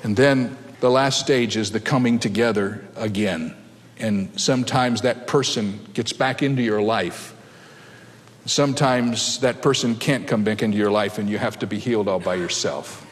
And 0.02 0.16
then 0.16 0.56
the 0.80 0.90
last 0.90 1.20
stage 1.20 1.56
is 1.56 1.72
the 1.72 1.80
coming 1.80 2.18
together 2.18 2.84
again. 2.96 3.54
And 3.98 4.38
sometimes 4.40 5.02
that 5.02 5.26
person 5.26 5.86
gets 5.94 6.12
back 6.12 6.42
into 6.42 6.62
your 6.62 6.80
life. 6.80 7.34
Sometimes 8.46 9.40
that 9.40 9.60
person 9.60 9.96
can't 9.96 10.26
come 10.26 10.44
back 10.44 10.62
into 10.62 10.78
your 10.78 10.90
life 10.90 11.18
and 11.18 11.28
you 11.28 11.38
have 11.38 11.58
to 11.58 11.66
be 11.66 11.78
healed 11.78 12.08
all 12.08 12.20
by 12.20 12.36
yourself. 12.36 13.04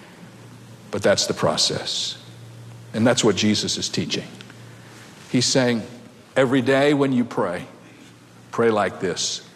But 0.91 1.03
that's 1.03 1.27
the 1.27 1.35
process. 1.35 2.23
And 2.95 3.07
that's 3.07 3.23
what 3.23 3.37
Jesus 3.37 3.77
is 3.77 3.89
teaching. 3.89 4.27
He's 5.31 5.47
saying, 5.47 5.83
every 6.37 6.63
day 6.63 6.95
when 6.95 7.13
you 7.13 7.25
pray, 7.25 7.67
pray 8.53 8.71
like 8.71 9.01
this 9.01 9.47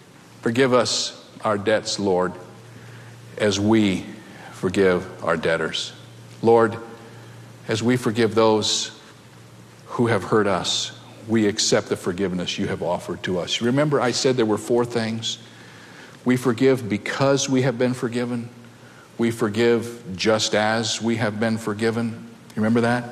Forgive 0.43 0.73
us 0.73 1.17
our 1.45 1.59
debts, 1.59 1.99
Lord, 1.99 2.33
as 3.39 3.61
we 3.61 4.05
forgive 4.53 5.25
our 5.25 5.37
debtors. 5.37 5.93
Lord, 6.43 6.77
as 7.69 7.83
we 7.83 7.97
forgive 7.97 8.35
those 8.35 8.91
who 9.87 10.07
have 10.09 10.25
hurt 10.25 10.47
us, 10.47 10.93
we 11.29 11.47
accept 11.47 11.89
the 11.89 11.97
forgiveness 11.97 12.59
you 12.59 12.67
have 12.69 12.83
offered 12.83 13.23
to 13.25 13.39
us. 13.39 13.61
Remember, 13.61 14.01
I 14.01 14.11
said 14.11 14.37
there 14.37 14.47
were 14.47 14.59
four 14.59 14.85
things. 14.85 15.39
We 16.25 16.37
forgive 16.37 16.89
because 16.89 17.49
we 17.49 17.63
have 17.63 17.79
been 17.79 17.95
forgiven. 17.95 18.49
We 19.19 19.31
forgive 19.31 20.03
just 20.17 20.55
as 20.55 21.01
we 21.01 21.17
have 21.17 21.41
been 21.41 21.59
forgiven. 21.59 22.29
You 22.51 22.57
remember 22.57 22.83
that? 22.83 23.05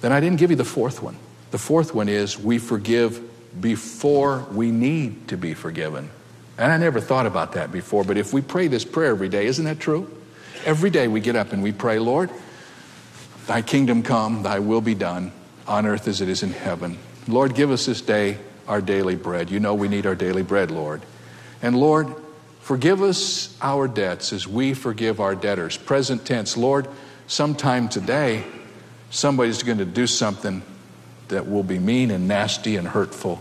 Then 0.00 0.12
I 0.12 0.20
didn't 0.20 0.38
give 0.38 0.50
you 0.50 0.56
the 0.56 0.64
fourth 0.64 1.02
one. 1.02 1.16
The 1.50 1.58
fourth 1.58 1.94
one 1.94 2.08
is 2.08 2.38
we 2.38 2.58
forgive 2.58 3.22
before 3.60 4.46
we 4.52 4.70
need 4.70 5.28
to 5.28 5.36
be 5.36 5.54
forgiven. 5.54 6.10
And 6.56 6.72
I 6.72 6.76
never 6.76 7.00
thought 7.00 7.26
about 7.26 7.52
that 7.52 7.72
before, 7.72 8.04
but 8.04 8.16
if 8.16 8.32
we 8.32 8.42
pray 8.42 8.68
this 8.68 8.84
prayer 8.84 9.10
every 9.10 9.28
day, 9.28 9.46
isn't 9.46 9.64
that 9.64 9.80
true? 9.80 10.10
Every 10.64 10.90
day 10.90 11.08
we 11.08 11.20
get 11.20 11.36
up 11.36 11.52
and 11.52 11.62
we 11.62 11.72
pray, 11.72 11.98
Lord, 11.98 12.30
thy 13.46 13.62
kingdom 13.62 14.02
come, 14.02 14.42
thy 14.42 14.58
will 14.58 14.80
be 14.80 14.94
done 14.94 15.32
on 15.68 15.86
earth 15.86 16.08
as 16.08 16.20
it 16.20 16.28
is 16.28 16.42
in 16.42 16.50
heaven. 16.50 16.98
Lord, 17.28 17.54
give 17.54 17.70
us 17.70 17.86
this 17.86 18.00
day 18.00 18.38
our 18.66 18.80
daily 18.80 19.16
bread. 19.16 19.50
You 19.50 19.60
know 19.60 19.74
we 19.74 19.88
need 19.88 20.06
our 20.06 20.14
daily 20.14 20.42
bread, 20.42 20.70
Lord. 20.70 21.02
And 21.62 21.78
Lord, 21.78 22.14
forgive 22.60 23.02
us 23.02 23.56
our 23.60 23.88
debts 23.88 24.32
as 24.32 24.46
we 24.46 24.74
forgive 24.74 25.20
our 25.20 25.34
debtors. 25.34 25.76
Present 25.76 26.24
tense, 26.24 26.56
Lord, 26.56 26.88
sometime 27.26 27.88
today, 27.88 28.44
somebody's 29.10 29.62
going 29.62 29.78
to 29.78 29.84
do 29.84 30.06
something 30.06 30.62
that 31.28 31.48
will 31.48 31.62
be 31.62 31.78
mean 31.78 32.10
and 32.10 32.28
nasty 32.28 32.76
and 32.76 32.88
hurtful. 32.88 33.40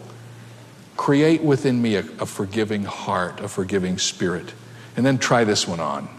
Create 0.95 1.43
within 1.43 1.81
me 1.81 1.95
a, 1.95 1.99
a 2.19 2.25
forgiving 2.25 2.83
heart, 2.83 3.39
a 3.39 3.47
forgiving 3.47 3.97
spirit. 3.97 4.53
And 4.95 5.05
then 5.05 5.17
try 5.17 5.43
this 5.43 5.67
one 5.67 5.79
on. 5.79 6.09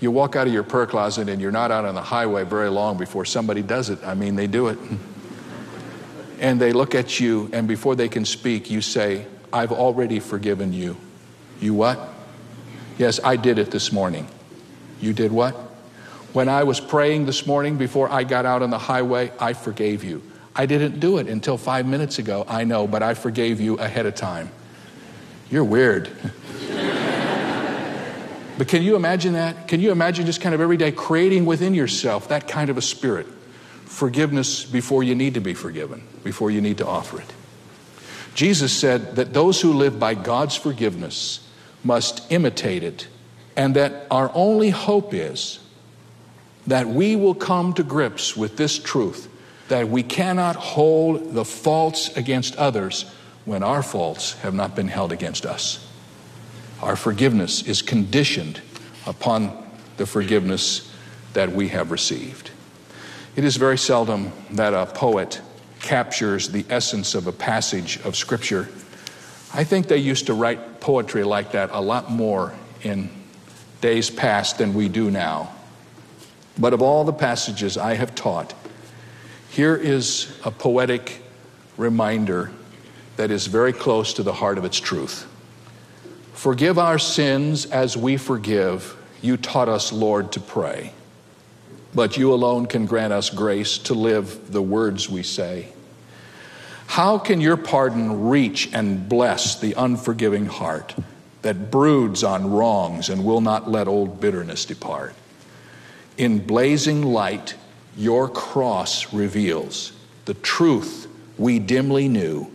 You 0.00 0.10
walk 0.10 0.36
out 0.36 0.46
of 0.46 0.52
your 0.52 0.62
prayer 0.62 0.86
closet 0.86 1.28
and 1.28 1.40
you're 1.40 1.52
not 1.52 1.70
out 1.70 1.84
on 1.84 1.94
the 1.94 2.02
highway 2.02 2.44
very 2.44 2.68
long 2.68 2.98
before 2.98 3.24
somebody 3.24 3.62
does 3.62 3.90
it. 3.90 4.02
I 4.04 4.14
mean, 4.14 4.36
they 4.36 4.46
do 4.46 4.68
it 4.68 4.78
and 6.40 6.60
they 6.60 6.72
look 6.72 6.94
at 6.94 7.20
you, 7.20 7.48
and 7.52 7.66
before 7.68 7.94
they 7.94 8.08
can 8.08 8.24
speak, 8.24 8.70
you 8.70 8.80
say, 8.80 9.26
I've 9.52 9.72
already 9.72 10.20
forgiven 10.20 10.72
you. 10.72 10.96
You 11.60 11.74
what? 11.74 11.98
Yes, 12.98 13.20
I 13.22 13.36
did 13.36 13.58
it 13.58 13.70
this 13.70 13.92
morning. 13.92 14.28
You 15.00 15.12
did 15.12 15.32
what? 15.32 15.54
When 16.32 16.48
I 16.48 16.64
was 16.64 16.80
praying 16.80 17.26
this 17.26 17.46
morning 17.46 17.78
before 17.78 18.10
I 18.10 18.24
got 18.24 18.44
out 18.44 18.62
on 18.62 18.70
the 18.70 18.78
highway, 18.78 19.32
I 19.40 19.52
forgave 19.54 20.04
you. 20.04 20.22
I 20.54 20.66
didn't 20.66 20.98
do 21.00 21.18
it 21.18 21.28
until 21.28 21.56
five 21.56 21.86
minutes 21.86 22.18
ago, 22.18 22.44
I 22.48 22.64
know, 22.64 22.86
but 22.86 23.02
I 23.02 23.14
forgave 23.14 23.60
you 23.60 23.76
ahead 23.78 24.06
of 24.06 24.14
time. 24.14 24.50
You're 25.50 25.64
weird. 25.64 26.10
but 28.58 28.68
can 28.68 28.82
you 28.82 28.96
imagine 28.96 29.34
that? 29.34 29.68
Can 29.68 29.80
you 29.80 29.92
imagine 29.92 30.26
just 30.26 30.40
kind 30.40 30.54
of 30.54 30.60
every 30.60 30.76
day 30.76 30.92
creating 30.92 31.46
within 31.46 31.74
yourself 31.74 32.28
that 32.28 32.48
kind 32.48 32.68
of 32.70 32.76
a 32.76 32.82
spirit? 32.82 33.26
Forgiveness 33.88 34.64
before 34.64 35.02
you 35.02 35.14
need 35.14 35.34
to 35.34 35.40
be 35.40 35.54
forgiven, 35.54 36.02
before 36.22 36.50
you 36.50 36.60
need 36.60 36.78
to 36.78 36.86
offer 36.86 37.20
it. 37.20 37.32
Jesus 38.34 38.72
said 38.72 39.16
that 39.16 39.32
those 39.32 39.60
who 39.60 39.72
live 39.72 39.98
by 39.98 40.14
God's 40.14 40.54
forgiveness 40.54 41.40
must 41.82 42.30
imitate 42.30 42.84
it, 42.84 43.08
and 43.56 43.74
that 43.74 44.06
our 44.10 44.30
only 44.34 44.70
hope 44.70 45.12
is 45.12 45.58
that 46.66 46.86
we 46.86 47.16
will 47.16 47.34
come 47.34 47.72
to 47.74 47.82
grips 47.82 48.36
with 48.36 48.56
this 48.56 48.78
truth 48.78 49.28
that 49.68 49.88
we 49.88 50.02
cannot 50.02 50.56
hold 50.56 51.34
the 51.34 51.44
faults 51.44 52.16
against 52.16 52.56
others 52.56 53.04
when 53.44 53.62
our 53.62 53.82
faults 53.82 54.32
have 54.40 54.54
not 54.54 54.74
been 54.74 54.88
held 54.88 55.12
against 55.12 55.46
us. 55.46 55.86
Our 56.82 56.96
forgiveness 56.96 57.62
is 57.62 57.82
conditioned 57.82 58.60
upon 59.06 59.66
the 59.96 60.06
forgiveness 60.06 60.92
that 61.32 61.52
we 61.52 61.68
have 61.68 61.90
received. 61.90 62.50
It 63.38 63.44
is 63.44 63.54
very 63.54 63.78
seldom 63.78 64.32
that 64.50 64.74
a 64.74 64.84
poet 64.84 65.40
captures 65.78 66.48
the 66.48 66.66
essence 66.68 67.14
of 67.14 67.28
a 67.28 67.32
passage 67.32 68.00
of 68.04 68.16
Scripture. 68.16 68.68
I 69.54 69.62
think 69.62 69.86
they 69.86 69.98
used 69.98 70.26
to 70.26 70.34
write 70.34 70.80
poetry 70.80 71.22
like 71.22 71.52
that 71.52 71.70
a 71.72 71.80
lot 71.80 72.10
more 72.10 72.52
in 72.82 73.08
days 73.80 74.10
past 74.10 74.58
than 74.58 74.74
we 74.74 74.88
do 74.88 75.08
now. 75.12 75.52
But 76.58 76.74
of 76.74 76.82
all 76.82 77.04
the 77.04 77.12
passages 77.12 77.78
I 77.78 77.94
have 77.94 78.16
taught, 78.16 78.54
here 79.50 79.76
is 79.76 80.36
a 80.44 80.50
poetic 80.50 81.22
reminder 81.76 82.50
that 83.18 83.30
is 83.30 83.46
very 83.46 83.72
close 83.72 84.14
to 84.14 84.24
the 84.24 84.32
heart 84.32 84.58
of 84.58 84.64
its 84.64 84.80
truth. 84.80 85.28
Forgive 86.32 86.76
our 86.76 86.98
sins 86.98 87.66
as 87.66 87.96
we 87.96 88.16
forgive. 88.16 88.96
You 89.22 89.36
taught 89.36 89.68
us, 89.68 89.92
Lord, 89.92 90.32
to 90.32 90.40
pray 90.40 90.92
but 91.94 92.16
you 92.16 92.32
alone 92.32 92.66
can 92.66 92.86
grant 92.86 93.12
us 93.12 93.30
grace 93.30 93.78
to 93.78 93.94
live 93.94 94.52
the 94.52 94.62
words 94.62 95.08
we 95.08 95.22
say. 95.22 95.68
How 96.86 97.18
can 97.18 97.40
your 97.40 97.56
pardon 97.56 98.28
reach 98.28 98.70
and 98.72 99.08
bless 99.08 99.58
the 99.60 99.74
unforgiving 99.74 100.46
heart 100.46 100.94
that 101.42 101.70
broods 101.70 102.24
on 102.24 102.50
wrongs 102.50 103.08
and 103.08 103.24
will 103.24 103.40
not 103.40 103.70
let 103.70 103.88
old 103.88 104.20
bitterness 104.20 104.64
depart? 104.64 105.14
In 106.16 106.44
blazing 106.44 107.02
light, 107.02 107.54
your 107.96 108.28
cross 108.28 109.12
reveals 109.12 109.92
the 110.24 110.34
truth 110.34 111.06
we 111.36 111.58
dimly 111.58 112.08
knew, 112.08 112.50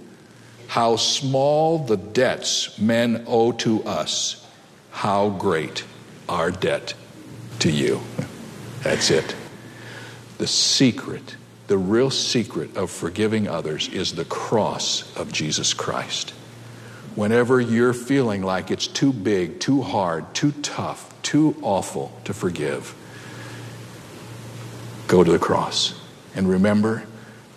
how 0.67 0.96
small 0.96 1.80
the 1.80 1.98
debts 1.98 2.78
men 2.80 3.24
owe 3.28 3.52
to 3.52 3.84
us, 3.84 4.46
how 4.91 5.30
great 5.30 5.84
our 6.28 6.52
debt 6.52 6.93
to 7.60 7.72
you. 7.72 8.02
That's 8.84 9.10
it. 9.10 9.36
The 10.38 10.48
secret, 10.48 11.38
the 11.67 11.78
real 11.78 12.10
secret 12.10 12.76
of 12.76 12.91
forgiving 12.91 13.48
others 13.48 13.88
is 13.88 14.13
the 14.13 14.26
cross 14.26 15.15
of 15.15 15.32
Jesus 15.32 15.74
Christ. 15.74 16.32
Whenever 17.15 17.62
you're 17.62 17.93
feeling 17.93 18.43
like 18.43 18.72
it's 18.72 18.88
too 18.88 19.13
big, 19.13 19.60
too 19.60 19.82
hard, 19.82 20.34
too 20.34 20.52
tough, 20.52 21.13
too 21.22 21.56
awful 21.62 22.12
to 22.26 22.34
forgive, 22.34 22.93
go 25.08 25.24
to 25.24 25.32
the 25.32 25.39
cross 25.39 26.00
and 26.36 26.50
remember 26.50 27.04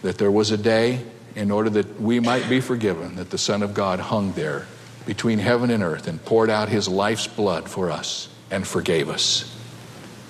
that 0.02 0.18
there 0.18 0.30
was 0.30 0.50
a 0.50 0.58
day 0.58 1.02
in 1.34 1.50
order 1.50 1.70
that 1.70 2.00
we 2.00 2.20
might 2.20 2.48
be 2.48 2.60
forgiven 2.60 3.16
that 3.16 3.30
the 3.30 3.38
Son 3.38 3.62
of 3.62 3.74
God 3.74 3.98
hung 3.98 4.32
there 4.32 4.66
between 5.06 5.38
heaven 5.38 5.70
and 5.70 5.82
earth 5.82 6.06
and 6.06 6.22
poured 6.24 6.50
out 6.50 6.68
his 6.68 6.88
life's 6.88 7.26
blood 7.26 7.68
for 7.68 7.90
us 7.90 8.28
and 8.50 8.66
forgave 8.66 9.08
us 9.08 9.52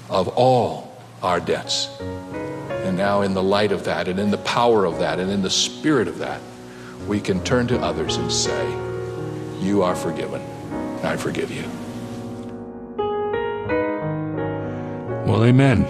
of 0.09 0.29
all 0.29 0.86
our 1.27 1.41
debts. 1.41 1.89
And 2.01 2.97
now, 2.97 3.23
in 3.23 3.35
the 3.35 3.43
light 3.43 3.73
of 3.73 3.85
that, 3.85 4.07
and 4.07 4.21
in 4.21 4.31
the 4.31 4.39
power 4.39 4.85
of 4.85 5.01
that, 5.01 5.19
and 5.19 5.31
in 5.31 5.43
the 5.43 5.51
spirit 5.51 6.07
of 6.07 6.19
that, 6.19 6.41
we 7.09 7.21
can 7.21 7.43
turn 7.43 7.67
to 7.67 7.79
others 7.81 8.17
and 8.17 8.33
say, 8.33 8.65
You 9.59 9.83
are 9.83 9.97
forgiven. 9.97 10.41
I 11.03 11.17
forgive 11.17 11.51
you. 11.51 11.65
Well, 15.27 15.45
amen. 15.45 15.85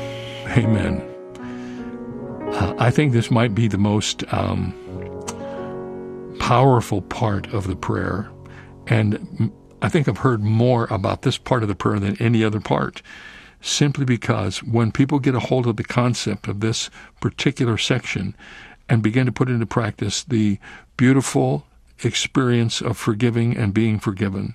Amen. 0.56 1.02
Uh, 2.54 2.74
I 2.78 2.90
think 2.90 3.12
this 3.12 3.30
might 3.30 3.54
be 3.54 3.68
the 3.68 3.76
most 3.76 4.24
um, 4.32 4.72
powerful 6.40 7.02
part 7.02 7.52
of 7.52 7.66
the 7.66 7.76
prayer. 7.76 8.30
And 8.86 9.52
I 9.82 9.90
think 9.90 10.08
I've 10.08 10.18
heard 10.18 10.42
more 10.42 10.86
about 10.90 11.22
this 11.22 11.36
part 11.36 11.62
of 11.62 11.68
the 11.68 11.74
prayer 11.74 11.98
than 11.98 12.16
any 12.22 12.42
other 12.42 12.60
part 12.60 13.02
simply 13.60 14.04
because 14.04 14.62
when 14.62 14.92
people 14.92 15.18
get 15.18 15.34
a 15.34 15.40
hold 15.40 15.66
of 15.66 15.76
the 15.76 15.84
concept 15.84 16.48
of 16.48 16.60
this 16.60 16.90
particular 17.20 17.76
section 17.78 18.34
and 18.88 19.02
begin 19.02 19.26
to 19.26 19.32
put 19.32 19.48
into 19.48 19.66
practice 19.66 20.22
the 20.24 20.58
beautiful 20.96 21.66
experience 22.02 22.80
of 22.80 22.96
forgiving 22.96 23.56
and 23.56 23.74
being 23.74 23.98
forgiven, 23.98 24.54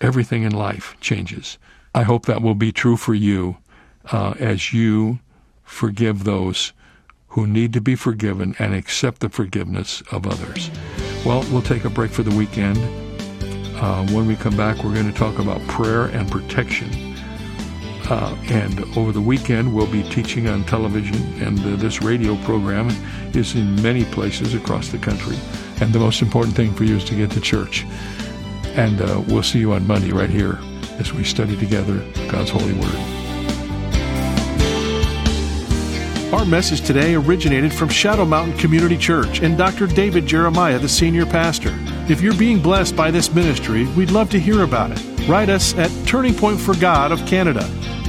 everything 0.00 0.42
in 0.42 0.52
life 0.52 0.96
changes. 1.00 1.58
I 1.94 2.02
hope 2.02 2.26
that 2.26 2.42
will 2.42 2.54
be 2.54 2.72
true 2.72 2.96
for 2.96 3.14
you 3.14 3.56
uh, 4.12 4.34
as 4.38 4.72
you 4.72 5.20
forgive 5.64 6.24
those 6.24 6.72
who 7.28 7.46
need 7.46 7.72
to 7.74 7.80
be 7.80 7.94
forgiven 7.94 8.54
and 8.58 8.74
accept 8.74 9.20
the 9.20 9.28
forgiveness 9.28 10.02
of 10.10 10.26
others. 10.26 10.70
Well, 11.24 11.44
we'll 11.50 11.62
take 11.62 11.84
a 11.84 11.90
break 11.90 12.10
for 12.10 12.22
the 12.22 12.34
weekend. 12.34 12.78
Uh, 13.76 14.06
when 14.08 14.26
we 14.26 14.34
come 14.34 14.56
back, 14.56 14.82
we're 14.82 14.94
going 14.94 15.10
to 15.10 15.18
talk 15.18 15.38
about 15.38 15.60
prayer 15.68 16.06
and 16.06 16.30
protection. 16.30 17.07
Uh, 18.10 18.34
and 18.48 18.80
over 18.96 19.12
the 19.12 19.20
weekend, 19.20 19.74
we'll 19.74 19.86
be 19.86 20.02
teaching 20.04 20.48
on 20.48 20.64
television, 20.64 21.16
and 21.42 21.58
uh, 21.60 21.76
this 21.76 22.00
radio 22.00 22.36
program 22.44 22.88
is 23.34 23.54
in 23.54 23.80
many 23.82 24.04
places 24.06 24.54
across 24.54 24.88
the 24.88 24.98
country. 24.98 25.36
And 25.80 25.92
the 25.92 25.98
most 25.98 26.22
important 26.22 26.56
thing 26.56 26.72
for 26.72 26.84
you 26.84 26.96
is 26.96 27.04
to 27.04 27.14
get 27.14 27.30
to 27.32 27.40
church. 27.40 27.84
And 28.76 29.02
uh, 29.02 29.22
we'll 29.28 29.42
see 29.42 29.58
you 29.58 29.72
on 29.72 29.86
Monday 29.86 30.10
right 30.10 30.30
here 30.30 30.58
as 30.98 31.12
we 31.12 31.22
study 31.22 31.56
together 31.56 31.98
God's 32.30 32.50
holy 32.50 32.72
word. 32.74 33.18
Our 36.32 36.44
message 36.44 36.82
today 36.82 37.14
originated 37.14 37.72
from 37.72 37.88
Shadow 37.88 38.24
Mountain 38.24 38.58
Community 38.58 38.98
Church 38.98 39.40
and 39.40 39.56
Dr. 39.56 39.86
David 39.86 40.26
Jeremiah, 40.26 40.78
the 40.78 40.88
senior 40.88 41.24
pastor. 41.24 41.74
If 42.08 42.20
you're 42.20 42.36
being 42.36 42.60
blessed 42.60 42.94
by 42.96 43.10
this 43.10 43.32
ministry, 43.32 43.86
we'd 43.88 44.10
love 44.10 44.28
to 44.30 44.38
hear 44.38 44.62
about 44.62 44.90
it. 44.92 45.28
Write 45.28 45.48
us 45.48 45.74
at 45.74 45.90
Turning 46.06 46.34
Point 46.34 46.60
for 46.60 46.74
God 46.76 47.12
of 47.12 47.24
Canada, 47.26 47.66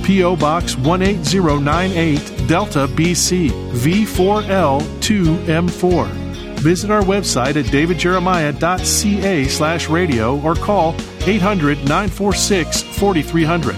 P.O. 0.10 0.36
Box 0.38 0.74
18098, 0.74 2.48
Delta, 2.48 2.88
BC, 2.88 3.52
V4L2M4. 3.74 6.08
Visit 6.62 6.90
our 6.90 7.04
website 7.04 7.58
at 7.58 7.66
davidjeremiah.ca 7.66 9.44
slash 9.44 9.88
radio 9.88 10.42
or 10.42 10.56
call 10.56 10.96
800 11.28 11.78
946 11.88 12.82
4300. 12.98 13.76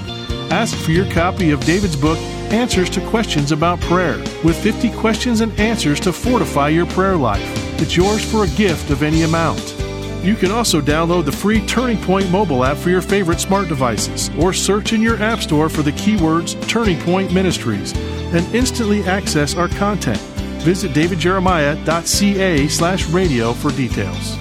Ask 0.54 0.78
for 0.78 0.91
your 0.91 1.12
copy 1.12 1.52
of 1.52 1.60
David's 1.65 1.98
book, 1.98 2.17
Answers 2.54 2.89
to 2.91 3.06
Questions 3.10 3.52
About 3.52 3.82
Prayer, 3.82 4.17
with 4.46 4.56
50 4.63 4.89
questions 4.91 5.41
and 5.41 5.52
answers 5.60 6.00
to 6.00 6.13
fortify 6.13 6.70
your 6.70 6.86
prayer 6.86 7.17
life. 7.17 7.44
It's 7.82 7.98
yours 7.98 8.24
for 8.24 8.46
a 8.46 8.50
gift 8.56 8.89
of 8.89 9.04
any 9.04 9.24
amount. 9.24 9.81
You 10.24 10.36
can 10.36 10.52
also 10.52 10.82
download 10.82 11.26
the 11.26 11.32
free 11.32 11.66
Turning 11.66 11.98
Point 11.98 12.30
mobile 12.30 12.64
app 12.64 12.78
for 12.78 12.92
your 12.92 13.02
favorite 13.02 13.40
smart 13.40 13.68
devices, 13.68 14.30
or 14.38 14.54
search 14.54 14.94
in 14.94 15.02
your 15.02 15.18
App 15.18 15.40
Store 15.40 15.68
for 15.68 15.82
the 15.82 15.94
keywords 15.94 16.56
Turning 16.68 17.00
Point 17.02 17.34
Ministries 17.34 17.94
and 17.96 18.46
instantly 18.54 19.04
access 19.04 19.56
our 19.56 19.68
content. 19.68 20.20
Visit 20.62 20.92
davidjeremiah.ca 20.92 22.68
slash 22.68 23.08
radio 23.08 23.52
for 23.52 23.72
details. 23.72 24.38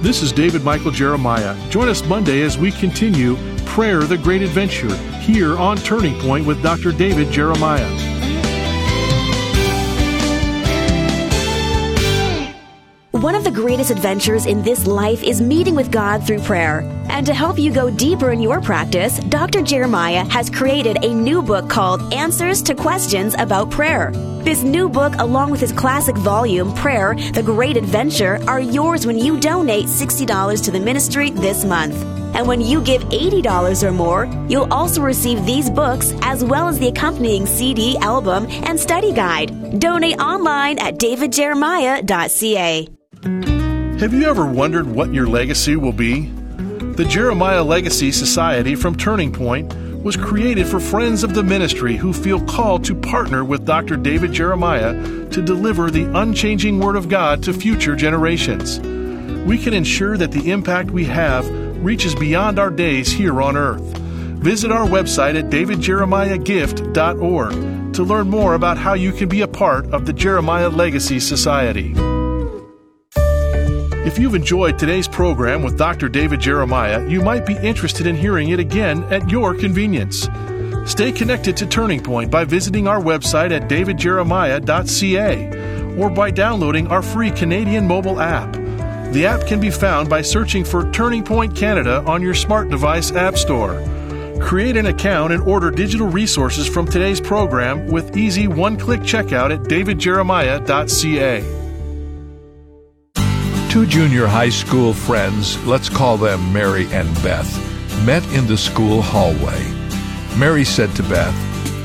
This 0.00 0.22
is 0.22 0.30
David 0.30 0.62
Michael 0.62 0.92
Jeremiah. 0.92 1.56
Join 1.70 1.88
us 1.88 2.04
Monday 2.04 2.42
as 2.42 2.56
we 2.56 2.70
continue 2.70 3.36
Prayer 3.64 4.04
the 4.04 4.18
Great 4.18 4.42
Adventure 4.42 4.94
here 5.18 5.58
on 5.58 5.76
Turning 5.78 6.16
Point 6.20 6.46
with 6.46 6.62
Dr. 6.62 6.92
David 6.92 7.32
Jeremiah. 7.32 8.15
One 13.26 13.34
of 13.34 13.42
the 13.42 13.50
greatest 13.50 13.90
adventures 13.90 14.46
in 14.46 14.62
this 14.62 14.86
life 14.86 15.24
is 15.24 15.40
meeting 15.40 15.74
with 15.74 15.90
God 15.90 16.24
through 16.24 16.42
prayer. 16.42 16.82
And 17.08 17.26
to 17.26 17.34
help 17.34 17.58
you 17.58 17.72
go 17.72 17.90
deeper 17.90 18.30
in 18.30 18.40
your 18.40 18.60
practice, 18.60 19.18
Dr. 19.18 19.62
Jeremiah 19.62 20.24
has 20.26 20.48
created 20.48 21.04
a 21.04 21.12
new 21.12 21.42
book 21.42 21.68
called 21.68 22.14
Answers 22.14 22.62
to 22.62 22.72
Questions 22.72 23.34
About 23.36 23.68
Prayer. 23.68 24.12
This 24.44 24.62
new 24.62 24.88
book, 24.88 25.12
along 25.18 25.50
with 25.50 25.58
his 25.58 25.72
classic 25.72 26.16
volume, 26.18 26.72
Prayer, 26.74 27.16
The 27.32 27.42
Great 27.42 27.76
Adventure, 27.76 28.38
are 28.46 28.60
yours 28.60 29.08
when 29.08 29.18
you 29.18 29.40
donate 29.40 29.86
$60 29.86 30.64
to 30.64 30.70
the 30.70 30.78
ministry 30.78 31.30
this 31.30 31.64
month. 31.64 31.96
And 32.36 32.46
when 32.46 32.60
you 32.60 32.80
give 32.80 33.02
$80 33.06 33.82
or 33.82 33.90
more, 33.90 34.26
you'll 34.48 34.72
also 34.72 35.02
receive 35.02 35.44
these 35.44 35.68
books 35.68 36.14
as 36.22 36.44
well 36.44 36.68
as 36.68 36.78
the 36.78 36.86
accompanying 36.86 37.46
CD, 37.46 37.98
album, 37.98 38.46
and 38.48 38.78
study 38.78 39.12
guide. 39.12 39.80
Donate 39.80 40.20
online 40.20 40.78
at 40.78 40.98
davidjeremiah.ca. 40.98 42.95
Have 43.98 44.12
you 44.12 44.28
ever 44.28 44.44
wondered 44.44 44.86
what 44.86 45.14
your 45.14 45.26
legacy 45.26 45.74
will 45.74 45.90
be? 45.90 46.26
The 46.26 47.06
Jeremiah 47.08 47.64
Legacy 47.64 48.12
Society 48.12 48.74
from 48.74 48.94
Turning 48.94 49.32
Point 49.32 49.74
was 50.02 50.16
created 50.16 50.66
for 50.66 50.78
friends 50.78 51.24
of 51.24 51.32
the 51.32 51.42
ministry 51.42 51.96
who 51.96 52.12
feel 52.12 52.44
called 52.44 52.84
to 52.84 52.94
partner 52.94 53.42
with 53.42 53.64
Dr. 53.64 53.96
David 53.96 54.32
Jeremiah 54.32 54.92
to 55.30 55.40
deliver 55.40 55.90
the 55.90 56.14
unchanging 56.14 56.78
Word 56.78 56.96
of 56.96 57.08
God 57.08 57.42
to 57.44 57.54
future 57.54 57.96
generations. 57.96 58.80
We 59.48 59.56
can 59.56 59.72
ensure 59.72 60.18
that 60.18 60.32
the 60.32 60.50
impact 60.50 60.90
we 60.90 61.06
have 61.06 61.48
reaches 61.82 62.14
beyond 62.14 62.58
our 62.58 62.70
days 62.70 63.10
here 63.10 63.40
on 63.40 63.56
earth. 63.56 63.80
Visit 63.80 64.70
our 64.70 64.86
website 64.86 65.38
at 65.38 65.48
davidjeremiahgift.org 65.48 67.94
to 67.94 68.02
learn 68.02 68.28
more 68.28 68.52
about 68.52 68.76
how 68.76 68.92
you 68.92 69.12
can 69.12 69.30
be 69.30 69.40
a 69.40 69.48
part 69.48 69.86
of 69.86 70.04
the 70.04 70.12
Jeremiah 70.12 70.68
Legacy 70.68 71.18
Society. 71.18 71.94
If 74.06 74.18
you've 74.20 74.36
enjoyed 74.36 74.78
today's 74.78 75.08
program 75.08 75.64
with 75.64 75.76
Dr. 75.76 76.08
David 76.08 76.38
Jeremiah, 76.38 77.04
you 77.08 77.20
might 77.20 77.44
be 77.44 77.56
interested 77.56 78.06
in 78.06 78.14
hearing 78.14 78.50
it 78.50 78.60
again 78.60 79.02
at 79.12 79.28
your 79.28 79.52
convenience. 79.52 80.28
Stay 80.84 81.10
connected 81.10 81.56
to 81.56 81.66
Turning 81.66 82.00
Point 82.00 82.30
by 82.30 82.44
visiting 82.44 82.86
our 82.86 83.00
website 83.00 83.50
at 83.50 83.68
davidjeremiah.ca 83.68 85.96
or 86.00 86.08
by 86.08 86.30
downloading 86.30 86.86
our 86.86 87.02
free 87.02 87.32
Canadian 87.32 87.88
mobile 87.88 88.20
app. 88.20 88.52
The 89.12 89.26
app 89.26 89.44
can 89.44 89.58
be 89.58 89.70
found 89.70 90.08
by 90.08 90.22
searching 90.22 90.62
for 90.62 90.88
Turning 90.92 91.24
Point 91.24 91.56
Canada 91.56 92.04
on 92.06 92.22
your 92.22 92.34
smart 92.34 92.70
device 92.70 93.10
app 93.10 93.36
store. 93.36 93.82
Create 94.40 94.76
an 94.76 94.86
account 94.86 95.32
and 95.32 95.42
order 95.42 95.72
digital 95.72 96.06
resources 96.06 96.68
from 96.68 96.86
today's 96.86 97.20
program 97.20 97.88
with 97.88 98.16
easy 98.16 98.46
one 98.46 98.76
click 98.76 99.00
checkout 99.00 99.52
at 99.52 99.64
davidjeremiah.ca. 99.64 101.65
Two 103.76 103.84
junior 103.84 104.26
high 104.26 104.48
school 104.48 104.94
friends, 104.94 105.62
let's 105.66 105.90
call 105.90 106.16
them 106.16 106.50
Mary 106.50 106.86
and 106.94 107.14
Beth, 107.16 107.46
met 108.06 108.26
in 108.32 108.46
the 108.46 108.56
school 108.56 109.02
hallway. 109.02 109.70
Mary 110.38 110.64
said 110.64 110.96
to 110.96 111.02
Beth, 111.02 111.36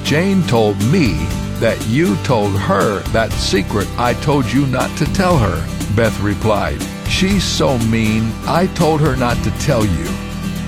Jane 0.06 0.41
told 0.43 0.77
me 0.86 1.15
that 1.60 1.86
you 1.89 2.15
told 2.23 2.58
her 2.58 2.99
that 3.12 3.30
secret 3.34 3.89
I 3.97 4.13
told 4.13 4.49
you 4.49 4.67
not 4.67 4.97
to 4.99 5.06
tell 5.13 5.38
her. 5.38 5.58
Beth 5.93 6.17
replied, 6.21 6.82
She's 7.10 7.43
so 7.43 7.77
mean, 7.80 8.32
I 8.45 8.67
told 8.67 9.01
her 9.01 9.17
not 9.17 9.36
to 9.43 9.51
tell 9.60 9.84
you. 9.84 10.08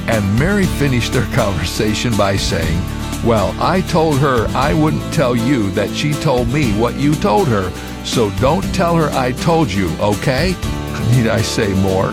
And 0.08 0.38
Mary 0.38 0.66
finished 0.66 1.14
their 1.14 1.26
conversation 1.36 2.18
by 2.18 2.36
saying, 2.36 2.82
Well, 3.26 3.56
I 3.62 3.80
told 3.88 4.20
her 4.20 4.46
I 4.48 4.74
wouldn't 4.74 5.14
tell 5.14 5.38
you 5.38 5.72
that 5.72 5.96
she 5.96 6.12
told 6.16 6.50
me 6.50 6.78
what 6.78 6.96
you 6.96 7.16
told 7.16 7.48
her, 7.48 7.72
so 8.04 8.30
don't 8.42 8.76
tell 8.76 8.98
her 8.98 9.10
I 9.18 9.32
told 9.32 9.72
you, 9.72 9.90
okay? 10.02 10.54
Need 11.12 11.28
I 11.28 11.42
say 11.42 11.74
more? 11.82 12.12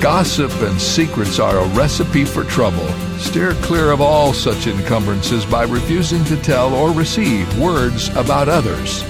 Gossip 0.00 0.52
and 0.62 0.80
secrets 0.80 1.38
are 1.38 1.58
a 1.58 1.68
recipe 1.68 2.24
for 2.24 2.44
trouble. 2.44 2.86
Steer 3.18 3.52
clear 3.54 3.90
of 3.90 4.00
all 4.00 4.32
such 4.32 4.66
encumbrances 4.66 5.44
by 5.46 5.64
refusing 5.64 6.24
to 6.24 6.36
tell 6.36 6.74
or 6.74 6.92
receive 6.92 7.58
words 7.58 8.08
about 8.16 8.48
others. 8.48 9.02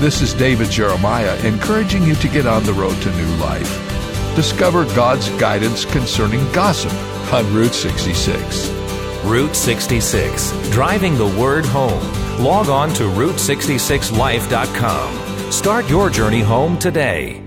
This 0.00 0.22
is 0.22 0.34
David 0.34 0.70
Jeremiah 0.70 1.36
encouraging 1.46 2.02
you 2.02 2.14
to 2.16 2.28
get 2.28 2.46
on 2.46 2.64
the 2.64 2.72
road 2.72 3.00
to 3.02 3.16
new 3.16 3.36
life. 3.36 3.80
Discover 4.34 4.86
God's 4.96 5.28
guidance 5.38 5.84
concerning 5.84 6.40
gossip 6.52 6.92
on 7.32 7.54
Route 7.54 7.74
66. 7.74 8.68
Route 9.24 9.54
66, 9.54 10.52
driving 10.70 11.16
the 11.16 11.28
word 11.40 11.64
home. 11.64 12.02
Log 12.42 12.68
on 12.68 12.92
to 12.94 13.04
Route66Life.com. 13.04 15.52
Start 15.52 15.88
your 15.88 16.10
journey 16.10 16.40
home 16.40 16.76
today. 16.78 17.43